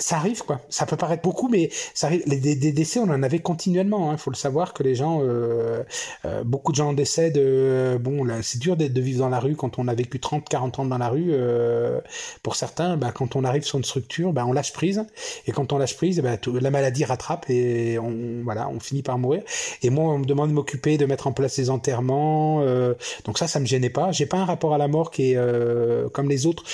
ça 0.00 0.16
arrive 0.16 0.42
quoi. 0.42 0.60
Ça 0.68 0.86
peut 0.86 0.96
paraître 0.96 1.22
beaucoup, 1.22 1.48
mais 1.48 1.70
ça 1.94 2.08
arrive. 2.08 2.22
Les, 2.26 2.38
des, 2.38 2.72
décès, 2.72 2.98
on 3.00 3.04
en 3.04 3.22
avait 3.22 3.38
continuellement. 3.38 4.10
Il 4.10 4.14
hein. 4.14 4.16
faut 4.16 4.30
le 4.30 4.36
savoir 4.36 4.72
que 4.72 4.82
les 4.82 4.94
gens, 4.94 5.20
euh, 5.22 5.82
euh, 6.24 6.42
beaucoup 6.44 6.72
de 6.72 6.76
gens 6.76 6.92
décèdent. 6.92 7.38
Euh, 7.38 7.98
bon, 7.98 8.24
là, 8.24 8.42
c'est 8.42 8.58
dur 8.58 8.76
de, 8.76 8.88
de, 8.88 9.00
vivre 9.00 9.20
dans 9.20 9.28
la 9.28 9.40
rue 9.40 9.56
quand 9.56 9.78
on 9.78 9.88
a 9.88 9.94
vécu 9.94 10.20
30, 10.20 10.48
40 10.48 10.78
ans 10.80 10.84
dans 10.84 10.98
la 10.98 11.08
rue. 11.08 11.28
Euh, 11.30 12.00
pour 12.42 12.56
certains, 12.56 12.96
bah, 12.96 13.12
quand 13.12 13.36
on 13.36 13.44
arrive 13.44 13.62
sur 13.62 13.78
une 13.78 13.84
structure, 13.84 14.32
bah, 14.32 14.44
on 14.46 14.52
lâche 14.52 14.72
prise. 14.72 15.04
Et 15.46 15.52
quand 15.52 15.72
on 15.72 15.78
lâche 15.78 15.96
prise, 15.96 16.20
bah, 16.20 16.36
tout, 16.36 16.58
la 16.58 16.70
maladie 16.70 17.04
rattrape 17.04 17.48
et 17.50 17.98
on, 17.98 18.42
voilà, 18.42 18.68
on 18.68 18.80
finit 18.80 19.02
par 19.02 19.18
mourir. 19.18 19.42
Et 19.82 19.90
moi, 19.90 20.12
on 20.12 20.18
me 20.18 20.24
demande 20.24 20.50
de 20.50 20.54
m'occuper, 20.54 20.98
de 20.98 21.06
mettre 21.06 21.26
en 21.26 21.32
place 21.32 21.58
les 21.58 21.70
enterrements. 21.70 22.62
Euh, 22.62 22.94
donc 23.24 23.38
ça, 23.38 23.46
ça 23.46 23.60
me 23.60 23.66
gênait 23.66 23.90
pas. 23.90 24.12
J'ai 24.12 24.26
pas 24.26 24.38
un 24.38 24.44
rapport 24.44 24.74
à 24.74 24.78
la 24.78 24.88
mort 24.88 25.10
qui 25.10 25.32
est 25.32 25.36
euh, 25.36 26.08
comme 26.08 26.28
les 26.28 26.46
autres. 26.46 26.64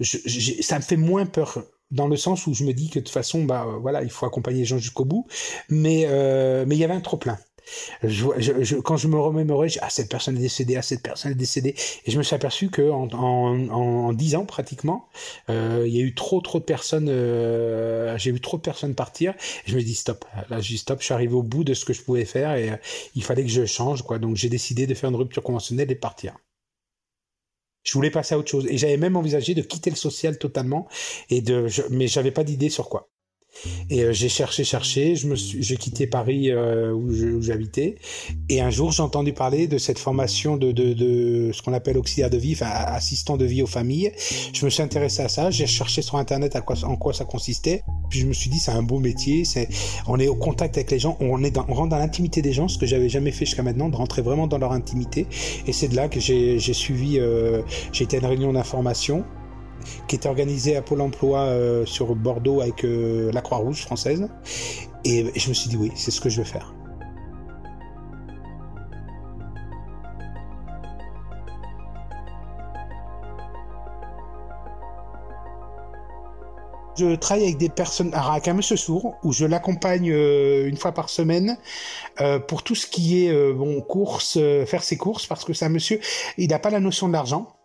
Je, 0.00 0.18
ça 0.62 0.76
me 0.76 0.82
fait 0.82 0.96
moins 0.96 1.26
peur 1.26 1.64
dans 1.90 2.08
le 2.08 2.16
sens 2.16 2.46
où 2.46 2.54
je 2.54 2.64
me 2.64 2.72
dis 2.72 2.88
que 2.90 2.98
de 2.98 3.04
toute 3.04 3.12
façon, 3.12 3.44
bah 3.44 3.66
euh, 3.66 3.78
voilà, 3.78 4.02
il 4.02 4.10
faut 4.10 4.26
accompagner 4.26 4.60
les 4.60 4.64
gens 4.64 4.78
jusqu'au 4.78 5.04
bout. 5.04 5.26
Mais 5.68 6.04
euh, 6.06 6.64
mais 6.66 6.76
il 6.76 6.78
y 6.78 6.84
avait 6.84 6.94
un 6.94 7.00
trop 7.00 7.16
plein. 7.16 7.38
Je, 8.02 8.26
je, 8.38 8.76
quand 8.76 8.96
je 8.96 9.08
me 9.08 9.18
remémorais, 9.18 9.68
ah 9.80 9.90
cette 9.90 10.08
personne 10.08 10.36
est 10.36 10.40
décédée, 10.40 10.76
ah 10.76 10.82
cette 10.82 11.02
personne 11.02 11.32
est 11.32 11.36
décédée, 11.36 11.74
et 12.04 12.10
je 12.10 12.18
me 12.18 12.22
suis 12.22 12.34
aperçu 12.34 12.70
que 12.70 12.82
en 12.90 13.08
en, 13.12 13.68
en, 13.70 14.12
10 14.12 14.36
ans 14.36 14.44
pratiquement, 14.46 15.08
euh, 15.50 15.84
il 15.86 15.94
y 15.94 15.98
a 15.98 16.02
eu 16.02 16.14
trop 16.14 16.40
trop 16.40 16.58
de 16.60 16.64
personnes, 16.64 17.08
euh, 17.08 18.16
j'ai 18.18 18.30
vu 18.32 18.40
trop 18.40 18.56
de 18.56 18.62
personnes 18.62 18.94
partir. 18.94 19.34
Je 19.66 19.76
me 19.76 19.82
dis 19.82 19.94
stop, 19.94 20.24
là 20.48 20.60
j'ai 20.60 20.76
stop, 20.76 21.00
je 21.00 21.06
suis 21.06 21.14
arrivé 21.14 21.34
au 21.34 21.42
bout 21.42 21.64
de 21.64 21.74
ce 21.74 21.84
que 21.84 21.92
je 21.92 22.02
pouvais 22.02 22.24
faire 22.24 22.54
et 22.56 22.70
euh, 22.70 22.76
il 23.14 23.24
fallait 23.24 23.42
que 23.44 23.50
je 23.50 23.64
change 23.66 24.02
quoi. 24.02 24.18
Donc 24.18 24.36
j'ai 24.36 24.48
décidé 24.48 24.86
de 24.86 24.94
faire 24.94 25.10
une 25.10 25.16
rupture 25.16 25.42
conventionnelle 25.42 25.90
et 25.90 25.94
de 25.94 26.00
partir 26.00 26.34
je 27.86 27.92
voulais 27.94 28.10
passer 28.10 28.34
à 28.34 28.38
autre 28.38 28.50
chose. 28.50 28.66
Et 28.68 28.76
j'avais 28.78 28.96
même 28.98 29.16
envisagé 29.16 29.54
de 29.54 29.62
quitter 29.62 29.90
le 29.90 29.96
social 29.96 30.38
totalement, 30.38 30.88
et 31.30 31.40
de, 31.40 31.66
je, 31.68 31.82
mais 31.90 32.08
j'avais 32.08 32.32
pas 32.32 32.44
d'idée 32.44 32.68
sur 32.68 32.88
quoi. 32.90 33.08
Et 33.90 34.02
euh, 34.02 34.12
j'ai 34.12 34.28
cherché, 34.28 34.64
cherché, 34.64 35.14
j'ai 35.16 35.76
quitté 35.76 36.06
Paris 36.06 36.50
euh, 36.50 36.92
où, 36.92 37.40
j'habitais, 37.42 37.96
et 38.48 38.60
un 38.60 38.70
jour 38.70 38.92
j'ai 38.92 39.02
entendu 39.02 39.32
parler 39.32 39.66
de 39.66 39.78
cette 39.78 39.98
formation 39.98 40.56
de, 40.56 40.72
de, 40.72 40.92
de 40.92 41.50
ce 41.52 41.62
qu'on 41.62 41.72
appelle 41.72 41.98
auxiliaire 41.98 42.30
de 42.30 42.36
vie, 42.36 42.52
enfin 42.52 42.66
assistant 42.66 43.36
de 43.36 43.44
vie 43.44 43.62
aux 43.62 43.66
familles. 43.66 44.12
Je 44.52 44.64
me 44.64 44.70
suis 44.70 44.82
intéressé 44.82 45.22
à 45.22 45.28
ça, 45.28 45.50
j'ai 45.50 45.66
cherché 45.66 46.02
sur 46.02 46.16
internet 46.16 46.56
à 46.56 46.60
quoi, 46.60 46.76
en 46.84 46.96
quoi 46.96 47.12
ça 47.12 47.24
consistait. 47.24 47.82
Puis 48.10 48.20
je 48.20 48.26
me 48.26 48.32
suis 48.32 48.50
dit, 48.50 48.58
c'est 48.58 48.70
un 48.70 48.82
beau 48.82 49.00
métier, 49.00 49.44
c'est, 49.44 49.68
on 50.06 50.18
est 50.20 50.28
au 50.28 50.36
contact 50.36 50.76
avec 50.76 50.90
les 50.90 50.98
gens, 50.98 51.16
on 51.20 51.42
est 51.42 51.56
on 51.68 51.74
rentre 51.74 51.90
dans 51.90 51.98
l'intimité 51.98 52.42
des 52.42 52.52
gens, 52.52 52.68
ce 52.68 52.78
que 52.78 52.86
j'avais 52.86 53.08
jamais 53.08 53.32
fait 53.32 53.46
jusqu'à 53.46 53.62
maintenant, 53.62 53.88
de 53.88 53.96
rentrer 53.96 54.22
vraiment 54.22 54.46
dans 54.46 54.58
leur 54.58 54.72
intimité. 54.72 55.26
Et 55.66 55.72
c'est 55.72 55.88
de 55.88 55.96
là 55.96 56.08
que 56.08 56.20
j'ai, 56.20 56.58
j'ai 56.58 56.74
suivi, 56.74 57.18
euh, 57.18 57.62
j'ai 57.92 58.04
été 58.04 58.16
à 58.16 58.20
une 58.20 58.26
réunion 58.26 58.52
d'information 58.52 59.24
qui 60.08 60.16
était 60.16 60.28
organisée 60.28 60.76
à 60.76 60.82
Pôle 60.82 61.00
Emploi 61.00 61.40
euh, 61.40 61.86
sur 61.86 62.14
Bordeaux 62.14 62.60
avec 62.60 62.84
euh, 62.84 63.30
la 63.32 63.40
Croix-Rouge 63.40 63.82
française. 63.82 64.28
Et 65.04 65.32
je 65.38 65.48
me 65.48 65.54
suis 65.54 65.68
dit, 65.68 65.76
oui, 65.76 65.92
c'est 65.94 66.10
ce 66.10 66.20
que 66.20 66.28
je 66.28 66.42
vais 66.42 66.48
faire. 66.48 66.72
Je 76.98 77.14
travaille 77.14 77.44
avec 77.44 77.58
des 77.58 77.68
personnes, 77.68 78.14
avec 78.14 78.48
un 78.48 78.54
monsieur 78.54 78.76
sourd, 78.76 79.16
où 79.22 79.30
je 79.30 79.44
l'accompagne 79.44 80.10
euh, 80.10 80.66
une 80.66 80.78
fois 80.78 80.92
par 80.92 81.10
semaine 81.10 81.58
pour 82.48 82.62
tout 82.62 82.74
ce 82.74 82.86
qui 82.86 83.26
est 83.26 83.52
bon 83.52 83.82
course, 83.82 84.38
faire 84.66 84.82
ses 84.82 84.96
courses, 84.96 85.26
parce 85.26 85.44
que 85.44 85.52
c'est 85.52 85.66
un 85.66 85.68
monsieur, 85.68 86.00
il 86.38 86.48
n'a 86.48 86.58
pas 86.58 86.70
la 86.70 86.80
notion 86.80 87.08
de 87.08 87.12
l'argent. 87.12 87.55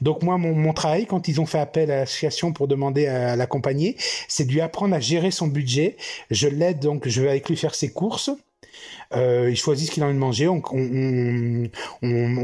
Donc 0.00 0.22
moi, 0.22 0.38
mon, 0.38 0.72
travail, 0.72 1.06
quand 1.06 1.28
ils 1.28 1.40
ont 1.40 1.46
fait 1.46 1.58
appel 1.58 1.90
à 1.90 1.96
l'association 1.96 2.52
pour 2.52 2.68
demander 2.68 3.06
à, 3.06 3.36
l'accompagner, 3.36 3.96
c'est 4.28 4.44
de 4.44 4.52
lui 4.52 4.60
apprendre 4.60 4.94
à 4.94 5.00
gérer 5.00 5.30
son 5.30 5.46
budget. 5.46 5.96
Je 6.30 6.48
l'aide, 6.48 6.80
donc 6.80 7.08
je 7.08 7.22
vais 7.22 7.30
avec 7.30 7.48
lui 7.48 7.56
faire 7.56 7.74
ses 7.74 7.92
courses. 7.92 8.30
Euh, 9.12 9.48
il 9.50 9.56
choisit 9.56 9.88
ce 9.88 9.92
qu'il 9.92 10.02
a 10.02 10.06
envie 10.06 10.14
de 10.14 10.20
manger. 10.20 10.48
On, 10.48 10.62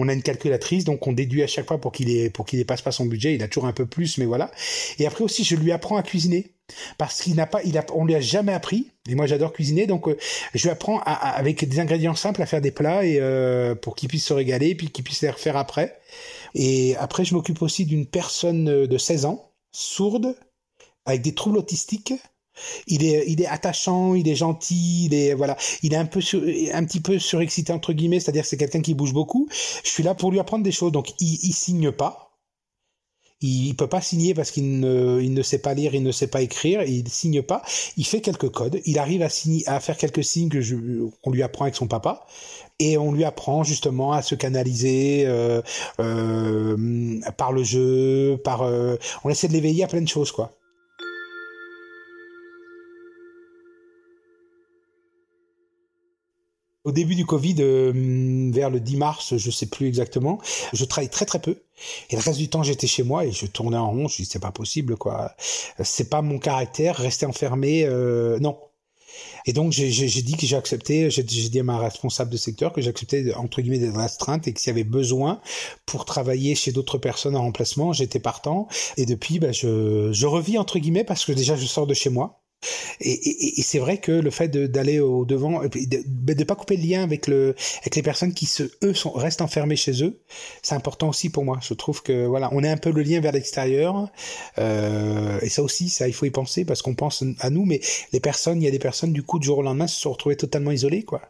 a 0.08 0.12
une 0.12 0.23
calculatrice, 0.23 0.85
donc 0.85 1.06
on 1.06 1.12
déduit 1.12 1.42
à 1.42 1.46
chaque 1.46 1.66
fois 1.66 1.80
pour 1.80 1.92
qu'il 1.92 2.32
qu'il 2.32 2.58
dépasse 2.58 2.82
pas 2.82 2.92
son 2.92 3.06
budget. 3.06 3.35
Il 3.35 3.42
a 3.42 3.49
toujours 3.49 3.66
un 3.66 3.73
peu 3.73 3.87
plus, 3.87 4.18
mais 4.18 4.25
voilà. 4.25 4.50
Et 4.99 5.06
après 5.06 5.25
aussi, 5.25 5.44
je 5.44 5.56
lui 5.56 5.73
apprends 5.73 5.96
à 5.96 6.02
cuisiner 6.02 6.52
parce 6.99 7.23
qu'il 7.23 7.37
n'a 7.37 7.46
pas, 7.46 7.61
on 7.94 8.04
lui 8.04 8.14
a 8.14 8.20
jamais 8.20 8.52
appris. 8.52 8.90
Et 9.08 9.14
moi, 9.14 9.26
j'adore 9.26 9.52
cuisiner, 9.52 9.87
donc 9.87 10.08
euh, 10.08 10.16
je 10.54 10.64
lui 10.64 10.70
apprends 10.70 11.00
avec 11.00 11.66
des 11.68 11.78
ingrédients 11.78 12.16
simples 12.16 12.42
à 12.42 12.46
faire 12.46 12.61
des 12.61 12.73
plats 12.73 13.04
et 13.04 13.18
euh, 13.20 13.75
pour 13.75 13.94
qu'il 13.94 14.08
puisse 14.08 14.25
se 14.25 14.32
régaler, 14.32 14.75
puis 14.75 14.90
qu'il 14.90 15.04
puisse 15.04 15.23
les 15.23 15.30
refaire 15.30 15.56
après. 15.56 15.99
Et 16.59 16.97
après, 16.97 17.25
je 17.25 17.35
m'occupe 17.35 17.63
aussi 17.63 17.85
d'une 17.85 18.07
personne 18.07 18.87
de 18.87 18.99
16 18.99 19.27
ans, 19.27 19.53
sourde, 19.73 20.37
avec 21.05 21.23
des 21.23 21.35
troubles 21.35 21.59
autistiques 21.59 22.15
il 22.87 23.05
est, 23.05 23.25
il 23.29 23.41
est 23.41 23.47
attachant, 23.47 24.15
il 24.15 24.29
est 24.29 24.35
gentil, 24.35 25.07
il 25.07 25.15
est 25.15 25.35
voilà, 25.35 25.57
il 25.83 25.93
est 25.93 25.97
un 25.97 26.07
peu 26.07 26.21
un 26.73 26.85
petit 26.85 27.01
peu 27.01 27.19
surexcité 27.19 27.73
entre 27.73 27.93
guillemets, 27.93 28.21
c'est-à-dire 28.21 28.45
c'est 28.45 28.57
quelqu'un 28.57 28.81
qui 28.81 28.95
bouge 28.95 29.13
beaucoup. 29.13 29.49
Je 29.85 29.91
suis 29.91 30.03
là 30.03 30.15
pour 30.15 30.31
lui 30.31 30.39
apprendre 30.41 30.65
des 30.65 30.73
choses, 30.73 30.93
donc 30.93 31.13
il, 31.21 31.39
il 31.43 31.53
signe 31.53 31.93
pas. 31.93 32.23
Il, 33.43 33.67
il 33.67 33.77
peut 33.77 33.89
pas 33.89 34.01
signer 34.01 34.33
parce 34.33 34.51
qu'il 34.51 34.81
ne, 34.81 35.21
il 35.23 35.35
ne 35.35 35.43
sait 35.43 35.59
pas 35.59 35.75
lire, 35.75 35.95
il 35.95 36.03
ne 36.03 36.13
sait 36.13 36.29
pas 36.29 36.41
écrire, 36.41 36.83
il 36.83 37.07
signe 37.09 37.43
pas. 37.43 37.63
Il 37.97 38.07
fait 38.07 38.23
quelques 38.23 38.49
codes, 38.49 38.81
il 38.87 38.99
arrive 38.99 39.23
à 39.23 39.29
signer, 39.29 39.63
à 39.69 39.79
faire 39.81 39.99
quelques 39.99 40.25
signes 40.25 40.49
que 40.49 40.63
je, 40.63 40.77
qu'on 41.23 41.31
lui 41.31 41.43
apprend 41.43 41.67
avec 41.67 41.77
son 41.77 41.87
papa, 41.87 42.27
et 42.78 42.99
on 42.99 43.12
lui 43.12 43.25
apprend 43.25 43.64
justement 43.64 44.12
à 44.12 44.23
se 44.23 44.35
canaliser 44.35 45.25
euh, 45.26 45.62
euh, 46.00 47.21
par 47.37 47.52
le 47.52 47.62
jeu, 47.62 48.38
par, 48.45 48.62
euh, 48.62 48.97
on 49.25 49.30
essaie 49.30 49.49
de 49.49 49.52
l'éveiller 49.52 49.85
à 49.85 49.88
plein 49.88 50.02
de 50.02 50.09
choses 50.09 50.33
quoi. 50.33 50.52
Au 56.85 56.92
début 56.92 57.16
du 57.16 57.26
Covid, 57.26 57.54
vers 58.52 58.71
le 58.71 58.78
10 58.78 58.97
mars, 58.97 59.37
je 59.37 59.50
sais 59.50 59.66
plus 59.66 59.88
exactement, 59.88 60.38
je 60.73 60.85
travaillais 60.85 61.11
très 61.11 61.26
très 61.26 61.40
peu. 61.40 61.61
Et 62.11 62.14
le 62.14 62.23
reste 62.23 62.38
du 62.38 62.49
temps, 62.49 62.62
j'étais 62.62 62.87
chez 62.87 63.02
moi 63.02 63.25
et 63.25 63.33
je 63.33 63.47
tournais 63.47 63.76
en 63.76 63.90
rond. 63.90 64.06
Je 64.06 64.18
dis 64.18 64.25
c'est 64.25 64.38
pas 64.38 64.52
possible 64.52 64.97
quoi. 64.97 65.35
C'est 65.83 66.09
pas 66.09 66.23
mon 66.23 66.38
caractère, 66.38 66.95
rester 66.95 67.26
enfermé, 67.26 67.88
non. 68.40 68.56
Et 69.46 69.52
donc 69.52 69.73
j'ai 69.73 70.23
dit 70.23 70.37
que 70.37 70.46
j'ai 70.46 70.56
accepté, 70.56 71.11
j'ai 71.11 71.23
dit 71.23 71.61
à 71.61 71.62
ma 71.62 71.78
responsable 71.78 72.30
de 72.30 72.37
secteur 72.37 72.73
que 72.73 72.80
j'acceptais 72.80 73.35
entre 73.35 73.61
guillemets 73.61 73.78
des 73.78 73.96
astreintes 73.96 74.49
et 74.49 74.52
que 74.52 74.61
s'il 74.61 74.70
y 74.70 74.75
avait 74.75 74.85
besoin 74.85 75.40
pour 75.87 76.04
travailler 76.04 76.54
chez 76.54 76.73
d'autres 76.73 76.99
personnes 76.99 77.37
en 77.37 77.42
remplacement, 77.42 77.92
j'étais 77.92 78.18
partant. 78.20 78.68
Et 78.96 79.06
depuis, 79.06 79.38
bah, 79.38 79.52
je, 79.52 80.11
je 80.12 80.26
revis 80.26 80.58
entre 80.58 80.78
guillemets 80.78 81.04
parce 81.04 81.25
que 81.25 81.32
déjà 81.32 81.56
je 81.56 81.66
sors 81.66 81.87
de 81.87 81.94
chez 81.94 82.11
moi. 82.11 82.42
Et, 83.01 83.63
c'est 83.63 83.79
vrai 83.79 83.99
que 83.99 84.13
le 84.13 84.31
fait 84.31 84.49
d'aller 84.49 85.01
au 85.01 85.25
devant, 85.25 85.63
de 85.63 86.35
ne 86.35 86.45
pas 86.45 86.55
couper 86.55 86.77
le 86.77 86.83
lien 86.83 87.03
avec 87.03 87.27
le 87.27 87.55
avec 87.81 87.95
les 87.95 88.03
personnes 88.03 88.33
qui 88.33 88.47
se 88.47 88.65
eux 88.83 88.95
sont 88.95 89.11
restent 89.11 89.43
enfermés 89.43 89.77
chez 89.77 90.03
eux, 90.03 90.19
c'est 90.63 90.75
important 90.75 91.09
aussi 91.09 91.29
pour 91.31 91.45
moi. 91.45 91.59
Je 91.63 91.75
trouve 91.75 92.03
que 92.03 92.27
voilà, 92.27 92.49
on 92.53 92.65
est 92.65 92.69
un 92.69 92.77
peu 92.77 92.91
le 92.91 93.03
lien 93.03 93.21
vers 93.21 93.33
l'extérieur, 93.33 94.09
euh, 94.59 95.39
et 95.43 95.49
ça 95.49 95.63
aussi, 95.63 95.89
ça 95.89 96.09
il 96.09 96.15
faut 96.15 96.27
y 96.27 96.31
penser 96.31 96.65
parce 96.65 96.83
qu'on 96.83 96.95
pense 96.95 97.23
à 97.41 97.51
nous, 97.51 97.65
mais 97.65 97.81
les 98.13 98.21
personnes, 98.21 98.63
il 98.63 98.65
y 98.65 98.69
a 98.69 98.73
des 98.73 98.79
personnes 98.79 99.13
du 99.13 99.23
coup 99.23 99.39
du 99.39 99.47
jour 99.47 99.59
au 99.59 99.63
lendemain 99.63 99.87
se 99.87 100.01
sont 100.01 100.13
retrouvées 100.13 100.37
totalement 100.37 100.71
isolées, 100.71 101.03
quoi. 101.03 101.23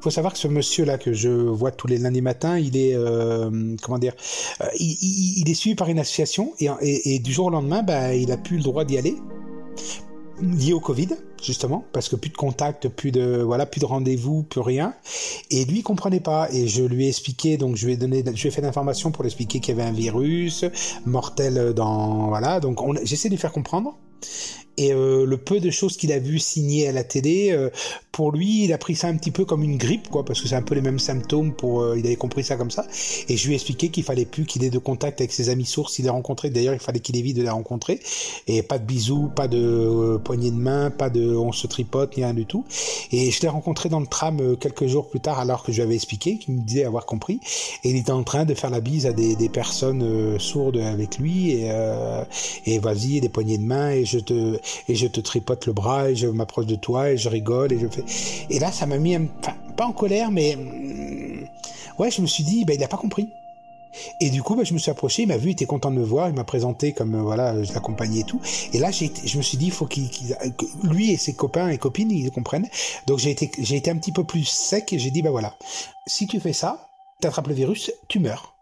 Faut 0.00 0.10
savoir 0.10 0.32
que 0.32 0.38
ce 0.38 0.48
monsieur-là 0.48 0.98
que 0.98 1.12
je 1.12 1.28
vois 1.28 1.70
tous 1.70 1.86
les 1.86 1.98
lundis 1.98 2.22
matins, 2.22 2.58
il 2.58 2.76
est 2.76 2.94
euh, 2.94 3.76
comment 3.82 3.98
dire, 3.98 4.14
euh, 4.60 4.66
il, 4.78 4.96
il, 5.00 5.40
il, 5.40 5.50
est 5.50 5.54
suivi 5.54 5.74
par 5.74 5.88
une 5.88 5.98
association 5.98 6.52
et, 6.60 7.18
du 7.18 7.32
jour 7.32 7.46
au 7.46 7.50
lendemain, 7.50 7.82
bah, 7.82 8.14
il 8.14 8.30
a 8.32 8.36
plus 8.36 8.58
le 8.58 8.62
droit 8.62 8.84
d'y 8.84 8.98
aller. 8.98 9.16
Lié 10.40 10.72
au 10.72 10.78
Covid 10.78 11.08
justement 11.42 11.84
parce 11.92 12.08
que 12.08 12.14
plus 12.14 12.30
de 12.30 12.36
contact, 12.36 12.88
plus 12.88 13.10
de 13.10 13.42
voilà, 13.42 13.66
plus 13.66 13.80
de 13.80 13.86
rendez-vous, 13.86 14.44
plus 14.44 14.60
rien. 14.60 14.94
Et 15.50 15.64
lui 15.64 15.78
il 15.78 15.82
comprenait 15.82 16.20
pas. 16.20 16.48
Et 16.52 16.68
je 16.68 16.84
lui 16.84 17.06
ai 17.06 17.08
expliqué 17.08 17.56
donc 17.56 17.74
je 17.74 17.86
lui 17.86 17.94
ai 17.94 17.96
donné 17.96 18.22
je 18.24 18.40
lui 18.40 18.48
ai 18.48 18.52
fait 18.52 18.60
l'information 18.60 19.10
pour 19.10 19.24
lui 19.24 19.28
expliquer 19.28 19.58
qu'il 19.58 19.76
y 19.76 19.80
avait 19.80 19.88
un 19.88 19.92
virus 19.92 20.64
mortel 21.06 21.74
dans 21.74 22.28
voilà. 22.28 22.60
Donc 22.60 22.78
j'essaie 23.02 23.28
de 23.28 23.34
lui 23.34 23.40
faire 23.40 23.50
comprendre 23.50 23.98
et 24.78 24.92
euh, 24.92 25.26
le 25.26 25.36
peu 25.36 25.58
de 25.58 25.70
choses 25.70 25.96
qu'il 25.96 26.12
a 26.12 26.20
vu 26.20 26.38
signer 26.38 26.88
à 26.88 26.92
la 26.92 27.04
télé, 27.04 27.50
euh, 27.50 27.68
pour 28.18 28.32
lui, 28.32 28.64
il 28.64 28.72
a 28.72 28.78
pris 28.78 28.96
ça 28.96 29.06
un 29.06 29.16
petit 29.16 29.30
peu 29.30 29.44
comme 29.44 29.62
une 29.62 29.76
grippe, 29.76 30.08
quoi, 30.08 30.24
parce 30.24 30.42
que 30.42 30.48
c'est 30.48 30.56
un 30.56 30.62
peu 30.62 30.74
les 30.74 30.80
mêmes 30.80 30.98
symptômes. 30.98 31.52
Pour, 31.52 31.82
euh, 31.82 31.96
il 31.96 32.04
avait 32.04 32.16
compris 32.16 32.42
ça 32.42 32.56
comme 32.56 32.72
ça. 32.72 32.84
Et 33.28 33.36
je 33.36 33.46
lui 33.46 33.52
ai 33.52 33.54
expliqué 33.54 33.90
qu'il 33.90 34.02
fallait 34.02 34.24
plus 34.24 34.44
qu'il 34.44 34.64
ait 34.64 34.70
de 34.70 34.78
contact 34.78 35.20
avec 35.20 35.30
ses 35.30 35.50
amis 35.50 35.64
sources. 35.64 36.00
Il 36.00 36.06
les 36.06 36.10
rencontré. 36.10 36.50
D'ailleurs, 36.50 36.74
il 36.74 36.80
fallait 36.80 36.98
qu'il 36.98 37.16
évite 37.16 37.36
de 37.36 37.42
les 37.42 37.48
rencontrer. 37.48 38.00
Et 38.48 38.62
pas 38.62 38.80
de 38.80 38.84
bisous, 38.84 39.30
pas 39.36 39.46
de 39.46 39.60
euh, 39.60 40.18
poignée 40.18 40.50
de 40.50 40.56
main, 40.56 40.90
pas 40.90 41.10
de 41.10 41.32
on 41.32 41.52
se 41.52 41.68
tripote, 41.68 42.16
ni 42.16 42.24
rien 42.24 42.34
du 42.34 42.44
tout. 42.44 42.64
Et 43.12 43.30
je 43.30 43.40
l'ai 43.40 43.46
rencontré 43.46 43.88
dans 43.88 44.00
le 44.00 44.08
tram 44.08 44.40
euh, 44.40 44.56
quelques 44.56 44.88
jours 44.88 45.10
plus 45.10 45.20
tard, 45.20 45.38
alors 45.38 45.62
que 45.62 45.70
je 45.70 45.76
lui 45.76 45.84
avais 45.84 45.94
expliqué, 45.94 46.38
qu'il 46.38 46.54
me 46.54 46.62
disait 46.62 46.82
avoir 46.82 47.06
compris. 47.06 47.38
Et 47.84 47.90
il 47.90 47.96
était 47.96 48.10
en 48.10 48.24
train 48.24 48.44
de 48.44 48.54
faire 48.54 48.70
la 48.70 48.80
bise 48.80 49.06
à 49.06 49.12
des, 49.12 49.36
des 49.36 49.48
personnes 49.48 50.40
sourdes 50.40 50.78
avec 50.78 51.18
lui. 51.18 51.52
Et, 51.52 51.70
et 52.66 52.80
vas-y, 52.80 53.20
des 53.20 53.28
poignées 53.28 53.58
de 53.58 53.62
main. 53.62 53.92
Et 53.92 54.04
je 54.04 54.18
te 54.18 54.58
et 54.88 54.94
je 54.94 55.06
te 55.06 55.20
tripote 55.20 55.66
le 55.66 55.72
bras 55.72 56.10
et 56.10 56.16
je 56.16 56.26
m'approche 56.26 56.66
de 56.66 56.76
toi 56.76 57.10
et 57.10 57.16
je 57.16 57.28
rigole 57.28 57.72
et 57.72 57.78
je 57.78 57.88
fais. 57.88 58.04
Et 58.50 58.58
là, 58.58 58.72
ça 58.72 58.86
m'a 58.86 58.98
mis, 58.98 59.16
enfin, 59.16 59.54
pas 59.76 59.86
en 59.86 59.92
colère, 59.92 60.30
mais 60.30 60.56
mm, 60.56 61.48
ouais, 61.98 62.10
je 62.10 62.20
me 62.20 62.26
suis 62.26 62.44
dit, 62.44 62.64
bah, 62.64 62.74
il 62.74 62.82
a 62.82 62.88
pas 62.88 62.96
compris. 62.96 63.28
Et 64.20 64.30
du 64.30 64.42
coup, 64.42 64.54
bah, 64.54 64.64
je 64.64 64.74
me 64.74 64.78
suis 64.78 64.90
approché, 64.90 65.22
il 65.22 65.28
m'a 65.28 65.36
vu, 65.36 65.48
il 65.48 65.52
était 65.52 65.66
content 65.66 65.90
de 65.90 65.96
me 65.96 66.04
voir, 66.04 66.28
il 66.28 66.34
m'a 66.34 66.44
présenté 66.44 66.92
comme 66.92 67.14
euh, 67.14 67.22
voilà, 67.22 67.62
je 67.62 67.72
l'accompagnais 67.72 68.20
et 68.20 68.24
tout. 68.24 68.40
Et 68.72 68.78
là, 68.78 68.90
j'ai 68.90 69.10
je 69.24 69.38
me 69.38 69.42
suis 69.42 69.58
dit, 69.58 69.66
il 69.66 69.72
faut 69.72 69.86
qu'il, 69.86 70.08
lui 70.84 71.10
et 71.10 71.16
ses 71.16 71.34
copains 71.34 71.68
et 71.68 71.78
copines, 71.78 72.10
ils 72.10 72.30
comprennent. 72.30 72.68
Donc 73.06 73.18
j'ai 73.18 73.30
été, 73.30 73.50
été 73.74 73.90
un 73.90 73.96
petit 73.96 74.12
peu 74.12 74.24
plus 74.24 74.44
sec 74.44 74.92
et 74.92 74.98
j'ai 74.98 75.10
dit, 75.10 75.22
bah 75.22 75.30
voilà, 75.30 75.56
si 76.06 76.26
tu 76.26 76.38
fais 76.40 76.52
ça, 76.52 76.88
t'attrapes 77.20 77.48
le 77.48 77.54
virus, 77.54 77.90
tu 78.08 78.18
meurs. 78.18 78.54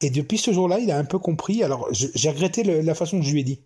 Et 0.00 0.10
depuis 0.10 0.38
ce 0.38 0.52
jour-là, 0.52 0.78
il 0.78 0.90
a 0.90 0.98
un 0.98 1.04
peu 1.04 1.18
compris. 1.18 1.62
Alors, 1.62 1.88
j'ai 1.90 2.28
regretté 2.28 2.62
la 2.62 2.94
façon 2.94 3.18
que 3.18 3.24
je 3.24 3.32
lui 3.32 3.40
ai 3.40 3.44
dit. 3.44 3.60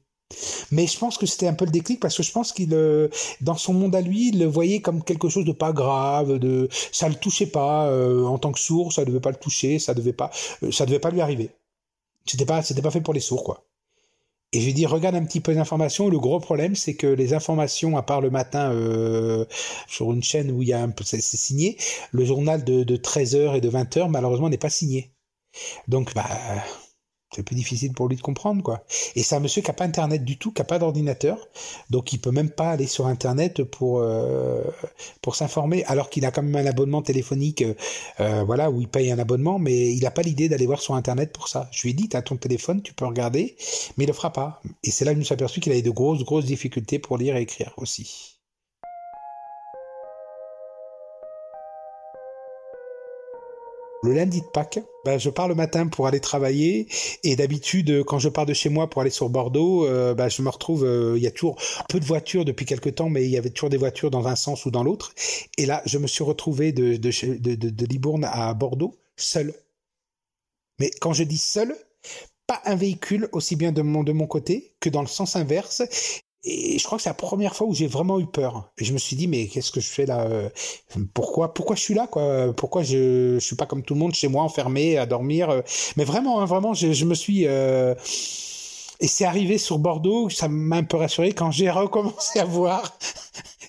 Mais 0.71 0.87
je 0.87 0.99
pense 0.99 1.17
que 1.17 1.27
c'était 1.27 1.47
un 1.49 1.55
peu 1.55 1.65
le 1.65 1.71
déclic 1.71 2.01
parce 2.01 2.17
que 2.17 2.23
je 2.23 2.33
pense 2.33 2.53
qu'il, 2.53 2.75
euh, 2.75 3.09
dans 3.41 3.57
son 3.57 3.73
monde 3.73 3.95
à 3.95 4.01
lui, 4.01 4.29
il 4.29 4.39
le 4.39 4.47
voyait 4.47 4.81
comme 4.81 5.03
quelque 5.03 5.29
chose 5.29 5.45
de 5.45 5.53
pas 5.53 5.73
grave, 5.73 6.39
de 6.39 6.69
ça 6.93 7.09
le 7.09 7.15
touchait 7.15 7.47
pas 7.47 7.89
euh, 7.89 8.25
en 8.25 8.39
tant 8.39 8.53
que 8.53 8.61
sourd, 8.61 8.93
ça 8.93 9.05
devait 9.05 9.21
pas 9.21 9.31
le 9.31 9.37
toucher, 9.37 9.79
ça 9.79 9.95
devait 9.95 10.13
pas, 10.13 10.31
euh, 10.63 10.71
ça 10.71 10.87
devait 10.87 10.99
pas 10.99 11.11
lui 11.11 11.21
arriver. 11.21 11.51
C'était 12.27 12.47
pas, 12.47 12.63
c'était 12.63 12.83
pas 12.83 12.91
fait 12.91 13.01
pour 13.01 13.15
les 13.15 13.21
sourds 13.21 13.45
quoi. 13.45 13.65
Et 14.53 14.61
j'ai 14.61 14.73
dit 14.73 14.87
regarde 14.87 15.15
un 15.15 15.25
petit 15.25 15.41
peu 15.41 15.53
les 15.53 15.59
informations. 15.59 16.09
Le 16.09 16.19
gros 16.19 16.41
problème, 16.41 16.75
c'est 16.75 16.95
que 16.95 17.07
les 17.07 17.35
informations, 17.35 17.97
à 17.99 18.03
part 18.03 18.21
le 18.23 18.31
matin 18.31 18.73
euh, 18.73 19.45
sur 19.89 20.13
une 20.13 20.23
chaîne 20.23 20.51
où 20.51 20.63
il 20.63 20.69
y 20.69 20.73
a 20.73 20.83
un 20.83 20.89
peu, 20.91 21.05
c'est 21.05 21.21
signé, 21.21 21.77
le 22.13 22.25
journal 22.25 22.65
de, 22.65 22.83
de 22.83 22.97
13h 22.97 23.57
et 23.57 23.61
de 23.61 23.71
20h, 23.71 24.09
malheureusement, 24.09 24.49
n'est 24.49 24.57
pas 24.57 24.71
signé. 24.71 25.11
Donc, 25.89 26.15
bah, 26.15 26.27
c'est 27.35 27.43
plus 27.43 27.57
difficile 27.57 27.93
pour 27.93 28.09
lui 28.09 28.17
de 28.17 28.23
comprendre 28.23 28.63
quoi. 28.63 28.85
Et 29.15 29.23
c'est 29.23 29.35
un 29.35 29.41
monsieur 29.41 29.63
qui 29.63 29.71
a 29.71 29.75
pas 29.75 29.85
internet 29.85 30.25
du 30.25 30.39
tout, 30.39 30.53
qui 30.53 30.63
a 30.63 30.65
pas 30.65 30.79
d'ordinateur, 30.79 31.49
donc 31.91 32.13
il 32.13 32.19
peut 32.21 32.31
même 32.31 32.51
pas 32.51 32.71
aller 32.71 32.87
sur 32.87 33.07
internet 33.07 33.65
pour 33.65 34.01
euh, 34.01 34.63
pour 35.23 35.37
s'informer, 35.37 35.85
alors 35.85 36.11
qu'il 36.11 36.25
a 36.25 36.31
quand 36.31 36.43
même 36.43 36.57
un 36.57 36.69
abonnement 36.69 37.03
téléphonique, 37.03 37.65
euh, 38.21 38.45
voilà 38.45 38.71
où 38.71 38.81
il 38.81 38.89
paye 38.89 39.11
un 39.11 39.19
abonnement, 39.19 39.59
mais 39.59 39.93
il 39.95 40.07
a 40.07 40.11
pas 40.11 40.23
l'idée 40.23 40.49
d'aller 40.49 40.67
voir 40.67 40.81
sur 40.81 40.95
internet 40.95 41.33
pour 41.33 41.49
ça. 41.49 41.69
Je 41.73 41.83
lui 41.83 41.91
ai 41.91 41.95
dit 41.95 42.09
t'as 42.09 42.23
ton 42.23 42.37
téléphone, 42.37 42.83
tu 42.83 42.95
peux 42.95 43.07
regarder, 43.07 43.57
mais 43.97 44.05
il 44.05 44.09
le 44.09 44.13
fera 44.15 44.33
pas. 44.33 44.61
Et 44.85 44.91
c'est 44.91 45.05
là 45.05 45.13
que 45.13 45.17
je 45.17 45.21
me 45.21 45.25
suis 45.25 45.35
aperçu 45.35 45.61
qu'il 45.61 45.73
avait 45.73 45.83
de 45.83 45.91
grosses 45.91 46.25
grosses 46.25 46.47
difficultés 46.47 46.99
pour 46.99 47.19
lire 47.19 47.37
et 47.37 47.43
écrire 47.43 47.73
aussi. 47.77 48.38
Le 54.05 54.13
lundi 54.13 54.41
de 54.41 54.47
Pâques, 54.47 54.79
bah, 55.05 55.19
je 55.19 55.29
pars 55.29 55.49
le 55.49 55.57
matin 55.57 55.89
pour 55.89 56.07
aller 56.07 56.21
travailler 56.21 56.87
et 57.25 57.35
d'habitude 57.35 58.05
quand 58.05 58.21
je 58.21 58.29
pars 58.29 58.47
de 58.47 58.53
chez 58.55 58.69
moi 58.69 58.89
pour 58.89 59.03
aller 59.03 59.11
sur 59.11 59.29
Bordeaux, 59.29 59.87
euh, 59.87 60.15
bah, 60.15 60.29
je 60.29 60.41
me 60.41 60.49
retrouve, 60.49 60.85
euh, 60.85 61.15
il 61.17 61.23
y 61.23 61.27
a 61.27 61.33
toujours 61.33 61.57
peu 61.89 61.99
de 61.99 62.05
voitures 62.05 62.45
depuis 62.45 62.65
quelque 62.65 62.91
temps, 62.91 63.11
mais 63.11 63.25
il 63.25 63.31
y 63.31 63.37
avait 63.37 63.51
toujours 63.51 63.71
des 63.71 63.77
voitures 63.77 64.11
dans 64.11 64.29
un 64.29 64.37
sens 64.37 64.67
ou 64.67 64.71
dans 64.71 64.85
l'autre. 64.85 65.15
Et 65.57 65.67
là, 65.67 65.83
je 65.85 65.99
me 65.99 66.07
suis 66.07 66.23
retrouvé 66.23 66.71
de, 66.71 66.97
de, 66.97 67.11
de, 67.39 67.71
de 67.71 67.87
Libourne 67.87 68.25
à 68.25 68.55
Bordeaux 68.55 68.95
seul. 69.17 69.53
Mais 70.79 70.91
quand 71.01 71.13
je 71.13 71.25
dis 71.25 71.39
seul, 71.39 71.75
pas 72.47 72.63
un 72.65 72.77
véhicule 72.77 73.29
aussi 73.33 73.57
bien 73.57 73.73
de 73.73 73.83
mon, 73.83 74.05
de 74.05 74.13
mon 74.13 74.27
côté 74.27 74.75
que 74.81 74.89
dans 74.89 75.03
le 75.03 75.09
sens 75.09 75.35
inverse. 75.35 75.83
Et 76.45 76.79
je 76.79 76.85
crois 76.85 76.99
que 76.99 77.03
c'est 77.03 77.11
la 77.11 77.15
première 77.15 77.55
fois 77.57 77.67
où 77.67 77.75
j'ai 77.75 77.89
vraiment 77.89 78.21
eu 78.21 78.27
peur. 78.27 78.71
Et 78.79 78.85
je 78.85 78.93
me 78.93 78.99
suis 78.99 79.17
dit, 79.17 79.27
mais 79.27 79.49
qu'est-ce 79.49 79.73
que 79.73 79.81
je 79.81 79.89
fais 79.89 80.07
là 80.07 80.21
euh, 80.23 80.49
Pourquoi, 81.13 81.53
pourquoi 81.53 81.75
je 81.75 81.81
suis 81.81 81.95
là 81.95 82.07
quoi? 82.07 82.53
Pourquoi 82.57 82.83
je, 82.83 83.35
je 83.35 83.45
suis 83.45 83.57
pas 83.57 83.67
comme 83.67 83.83
tout 83.83 83.95
le 83.95 84.01
monde 84.01 84.15
chez 84.15 84.29
moi 84.29 84.45
enfermé 84.45 84.99
à 84.99 85.07
dormir 85.07 85.51
euh? 85.51 85.63
Mais 85.97 86.05
vraiment, 86.05 86.41
hein, 86.41 86.45
vraiment, 86.45 86.75
je, 86.75 87.05
me 87.05 87.15
suis. 87.15 87.47
Euh... 87.47 87.95
Et 89.01 89.09
c'est 89.09 89.25
arrivé 89.25 89.59
sur 89.59 89.79
Bordeaux, 89.79 90.29
ça 90.29 90.49
m'a 90.49 90.77
un 90.77 90.85
peu 90.85 90.97
rassuré 90.97 91.33
quand 91.33 91.51
j'ai 91.51 91.71
recommencé 91.71 92.39
à 92.39 92.45
voir 92.45 92.97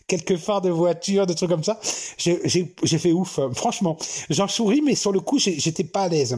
quelques 0.07 0.37
phares 0.37 0.61
de 0.61 0.69
voiture, 0.69 1.25
des 1.25 1.35
trucs 1.35 1.49
comme 1.49 1.63
ça. 1.63 1.79
J'ai 2.17 2.97
fait 2.97 3.11
ouf, 3.11 3.39
franchement. 3.53 3.97
J'en 4.29 4.47
souris, 4.47 4.81
mais 4.81 4.95
sur 4.95 5.11
le 5.11 5.19
coup, 5.19 5.39
j'étais 5.39 5.83
pas 5.83 6.03
à 6.03 6.09
l'aise. 6.09 6.37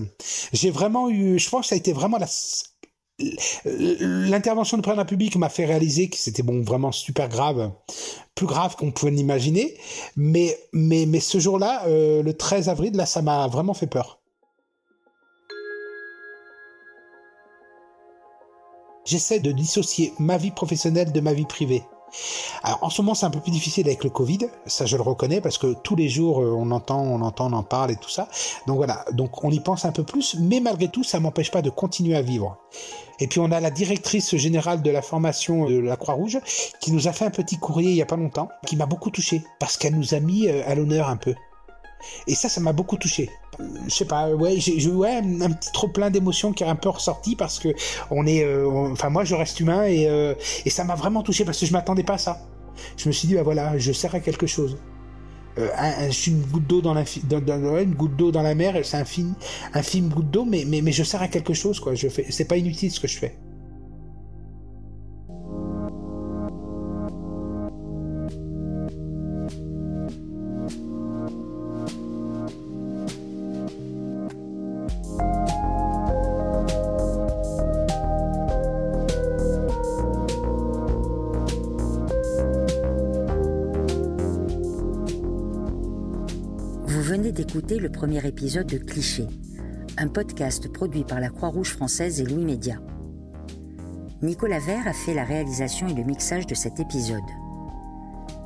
J'ai 0.53 0.71
vraiment 0.71 1.09
eu, 1.09 1.39
je 1.39 1.49
pense 1.49 1.61
que 1.61 1.67
ça 1.67 1.75
a 1.75 1.77
été 1.77 1.93
vraiment 1.93 2.17
la, 2.17 2.27
L'intervention 3.65 4.77
du 4.77 4.81
président 4.81 5.01
République 5.01 5.35
m'a 5.35 5.49
fait 5.49 5.65
réaliser 5.65 6.09
que 6.09 6.17
c'était 6.17 6.43
bon 6.43 6.61
vraiment 6.61 6.91
super 6.91 7.29
grave, 7.29 7.71
plus 8.35 8.45
grave 8.45 8.75
qu'on 8.75 8.91
pouvait 8.91 9.11
l'imaginer. 9.11 9.77
Mais, 10.15 10.57
mais, 10.73 11.05
mais 11.05 11.19
ce 11.19 11.39
jour-là, 11.39 11.85
euh, 11.87 12.23
le 12.23 12.33
13 12.33 12.69
avril, 12.69 12.95
là, 12.95 13.05
ça 13.05 13.21
m'a 13.21 13.47
vraiment 13.47 13.73
fait 13.73 13.87
peur. 13.87 14.19
J'essaie 19.05 19.39
de 19.39 19.51
dissocier 19.51 20.13
ma 20.19 20.37
vie 20.37 20.51
professionnelle 20.51 21.11
de 21.11 21.19
ma 21.21 21.33
vie 21.33 21.45
privée. 21.45 21.83
En 22.63 22.89
ce 22.89 23.01
moment 23.01 23.15
c'est 23.15 23.25
un 23.25 23.29
peu 23.29 23.39
plus 23.39 23.51
difficile 23.51 23.87
avec 23.87 24.03
le 24.03 24.09
Covid, 24.09 24.39
ça 24.65 24.85
je 24.85 24.95
le 24.95 25.01
reconnais 25.01 25.41
parce 25.41 25.57
que 25.57 25.73
tous 25.73 25.95
les 25.95 26.09
jours 26.09 26.41
euh, 26.41 26.53
on 26.57 26.71
entend, 26.71 27.01
on 27.01 27.21
entend, 27.21 27.51
on 27.51 27.53
en 27.53 27.63
parle 27.63 27.91
et 27.91 27.95
tout 27.95 28.09
ça. 28.09 28.27
Donc 28.67 28.77
voilà, 28.77 29.05
donc 29.13 29.43
on 29.43 29.51
y 29.51 29.59
pense 29.59 29.85
un 29.85 29.91
peu 29.91 30.03
plus, 30.03 30.35
mais 30.39 30.59
malgré 30.59 30.87
tout 30.87 31.03
ça 31.03 31.19
m'empêche 31.19 31.51
pas 31.51 31.61
de 31.61 31.69
continuer 31.69 32.15
à 32.15 32.21
vivre. 32.21 32.57
Et 33.19 33.27
puis 33.27 33.39
on 33.39 33.51
a 33.51 33.59
la 33.59 33.69
directrice 33.69 34.35
générale 34.35 34.81
de 34.81 34.89
la 34.89 35.01
formation 35.01 35.65
de 35.65 35.79
la 35.79 35.95
Croix-Rouge 35.95 36.39
qui 36.79 36.91
nous 36.91 37.07
a 37.07 37.13
fait 37.13 37.25
un 37.25 37.31
petit 37.31 37.57
courrier 37.57 37.91
il 37.91 37.95
y 37.95 38.01
a 38.01 38.05
pas 38.05 38.15
longtemps, 38.15 38.49
qui 38.65 38.75
m'a 38.75 38.87
beaucoup 38.87 39.11
touché 39.11 39.43
parce 39.59 39.77
qu'elle 39.77 39.95
nous 39.95 40.13
a 40.13 40.19
mis 40.19 40.47
euh, 40.47 40.63
à 40.65 40.75
l'honneur 40.75 41.07
un 41.07 41.17
peu. 41.17 41.35
Et 42.27 42.35
ça, 42.35 42.49
ça 42.49 42.61
m'a 42.61 42.73
beaucoup 42.73 42.97
touché. 42.97 43.29
Je 43.59 43.93
sais 43.93 44.05
pas, 44.05 44.29
ouais, 44.29 44.59
j'ai 44.59 44.87
ouais, 44.89 45.17
un 45.17 45.51
petit 45.51 45.71
trop 45.73 45.87
plein 45.87 46.09
d'émotions 46.09 46.53
qui 46.53 46.63
est 46.63 46.67
un 46.67 46.75
peu 46.75 46.89
ressorti 46.89 47.35
parce 47.35 47.59
que 47.59 47.69
on 48.09 48.25
est, 48.25 48.43
euh, 48.43 48.91
enfin 48.91 49.09
moi 49.09 49.23
je 49.25 49.35
reste 49.35 49.59
humain 49.59 49.83
et, 49.83 50.07
euh, 50.07 50.33
et 50.65 50.69
ça 50.69 50.83
m'a 50.83 50.95
vraiment 50.95 51.21
touché 51.21 51.43
parce 51.43 51.59
que 51.59 51.65
je 51.65 51.73
m'attendais 51.73 52.03
pas 52.03 52.13
à 52.13 52.17
ça. 52.17 52.39
Je 52.97 53.07
me 53.07 53.11
suis 53.13 53.27
dit 53.27 53.35
bah 53.35 53.43
voilà, 53.43 53.77
je 53.77 53.91
sers 53.91 54.15
à 54.15 54.19
quelque 54.19 54.47
chose. 54.47 54.77
Euh, 55.57 55.67
suis 56.11 56.31
une 56.31 56.43
goutte 56.43 56.65
d'eau 56.65 56.81
dans 56.81 56.95
une 56.95 57.93
goutte 57.93 58.15
d'eau 58.15 58.31
dans 58.31 58.41
la 58.41 58.55
mer 58.55 58.79
c'est 58.83 58.95
un 58.95 59.03
film 59.03 59.33
un 59.73 59.81
goutte 60.07 60.31
d'eau 60.31 60.45
mais, 60.45 60.63
mais 60.65 60.81
mais 60.81 60.93
je 60.93 61.03
sers 61.03 61.21
à 61.21 61.27
quelque 61.27 61.53
chose 61.53 61.81
quoi 61.81 61.93
je 61.93 62.07
fais 62.07 62.25
c'est 62.29 62.45
pas 62.45 62.55
inutile 62.55 62.89
ce 62.89 63.01
que 63.01 63.07
je 63.09 63.17
fais 63.17 63.37
d'écouter 87.51 87.79
le 87.79 87.89
premier 87.89 88.25
épisode 88.25 88.67
de 88.67 88.77
Cliché, 88.77 89.27
un 89.97 90.07
podcast 90.07 90.71
produit 90.71 91.03
par 91.03 91.19
la 91.19 91.27
Croix-Rouge 91.27 91.71
française 91.71 92.21
et 92.21 92.25
Louis 92.25 92.45
Média. 92.45 92.79
Nicolas 94.21 94.59
Vert 94.59 94.87
a 94.87 94.93
fait 94.93 95.13
la 95.13 95.25
réalisation 95.25 95.89
et 95.89 95.93
le 95.93 96.05
mixage 96.05 96.47
de 96.47 96.55
cet 96.55 96.79
épisode. 96.79 97.19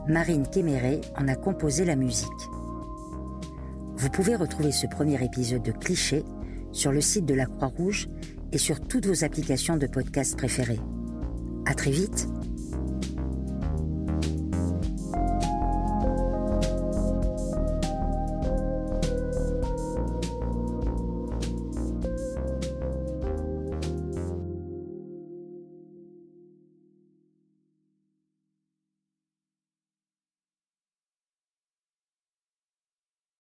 Marine 0.07 0.47
Kéméré 0.47 1.01
en 1.19 1.27
a 1.27 1.35
composé 1.35 1.85
la 1.85 1.95
musique. 1.95 2.31
Vous 3.95 4.09
pouvez 4.09 4.35
retrouver 4.35 4.71
ce 4.71 4.87
premier 4.87 5.23
épisode 5.23 5.61
de 5.61 5.71
Cliché 5.71 6.23
sur 6.71 6.91
le 6.91 7.01
site 7.01 7.25
de 7.25 7.35
la 7.35 7.45
Croix-Rouge 7.45 8.09
et 8.53 8.57
sur 8.57 8.79
toutes 8.79 9.05
vos 9.05 9.23
applications 9.23 9.77
de 9.77 9.85
podcast 9.85 10.35
préférées. 10.35 10.81
À 11.67 11.75
très 11.75 11.91
vite! 11.91 12.27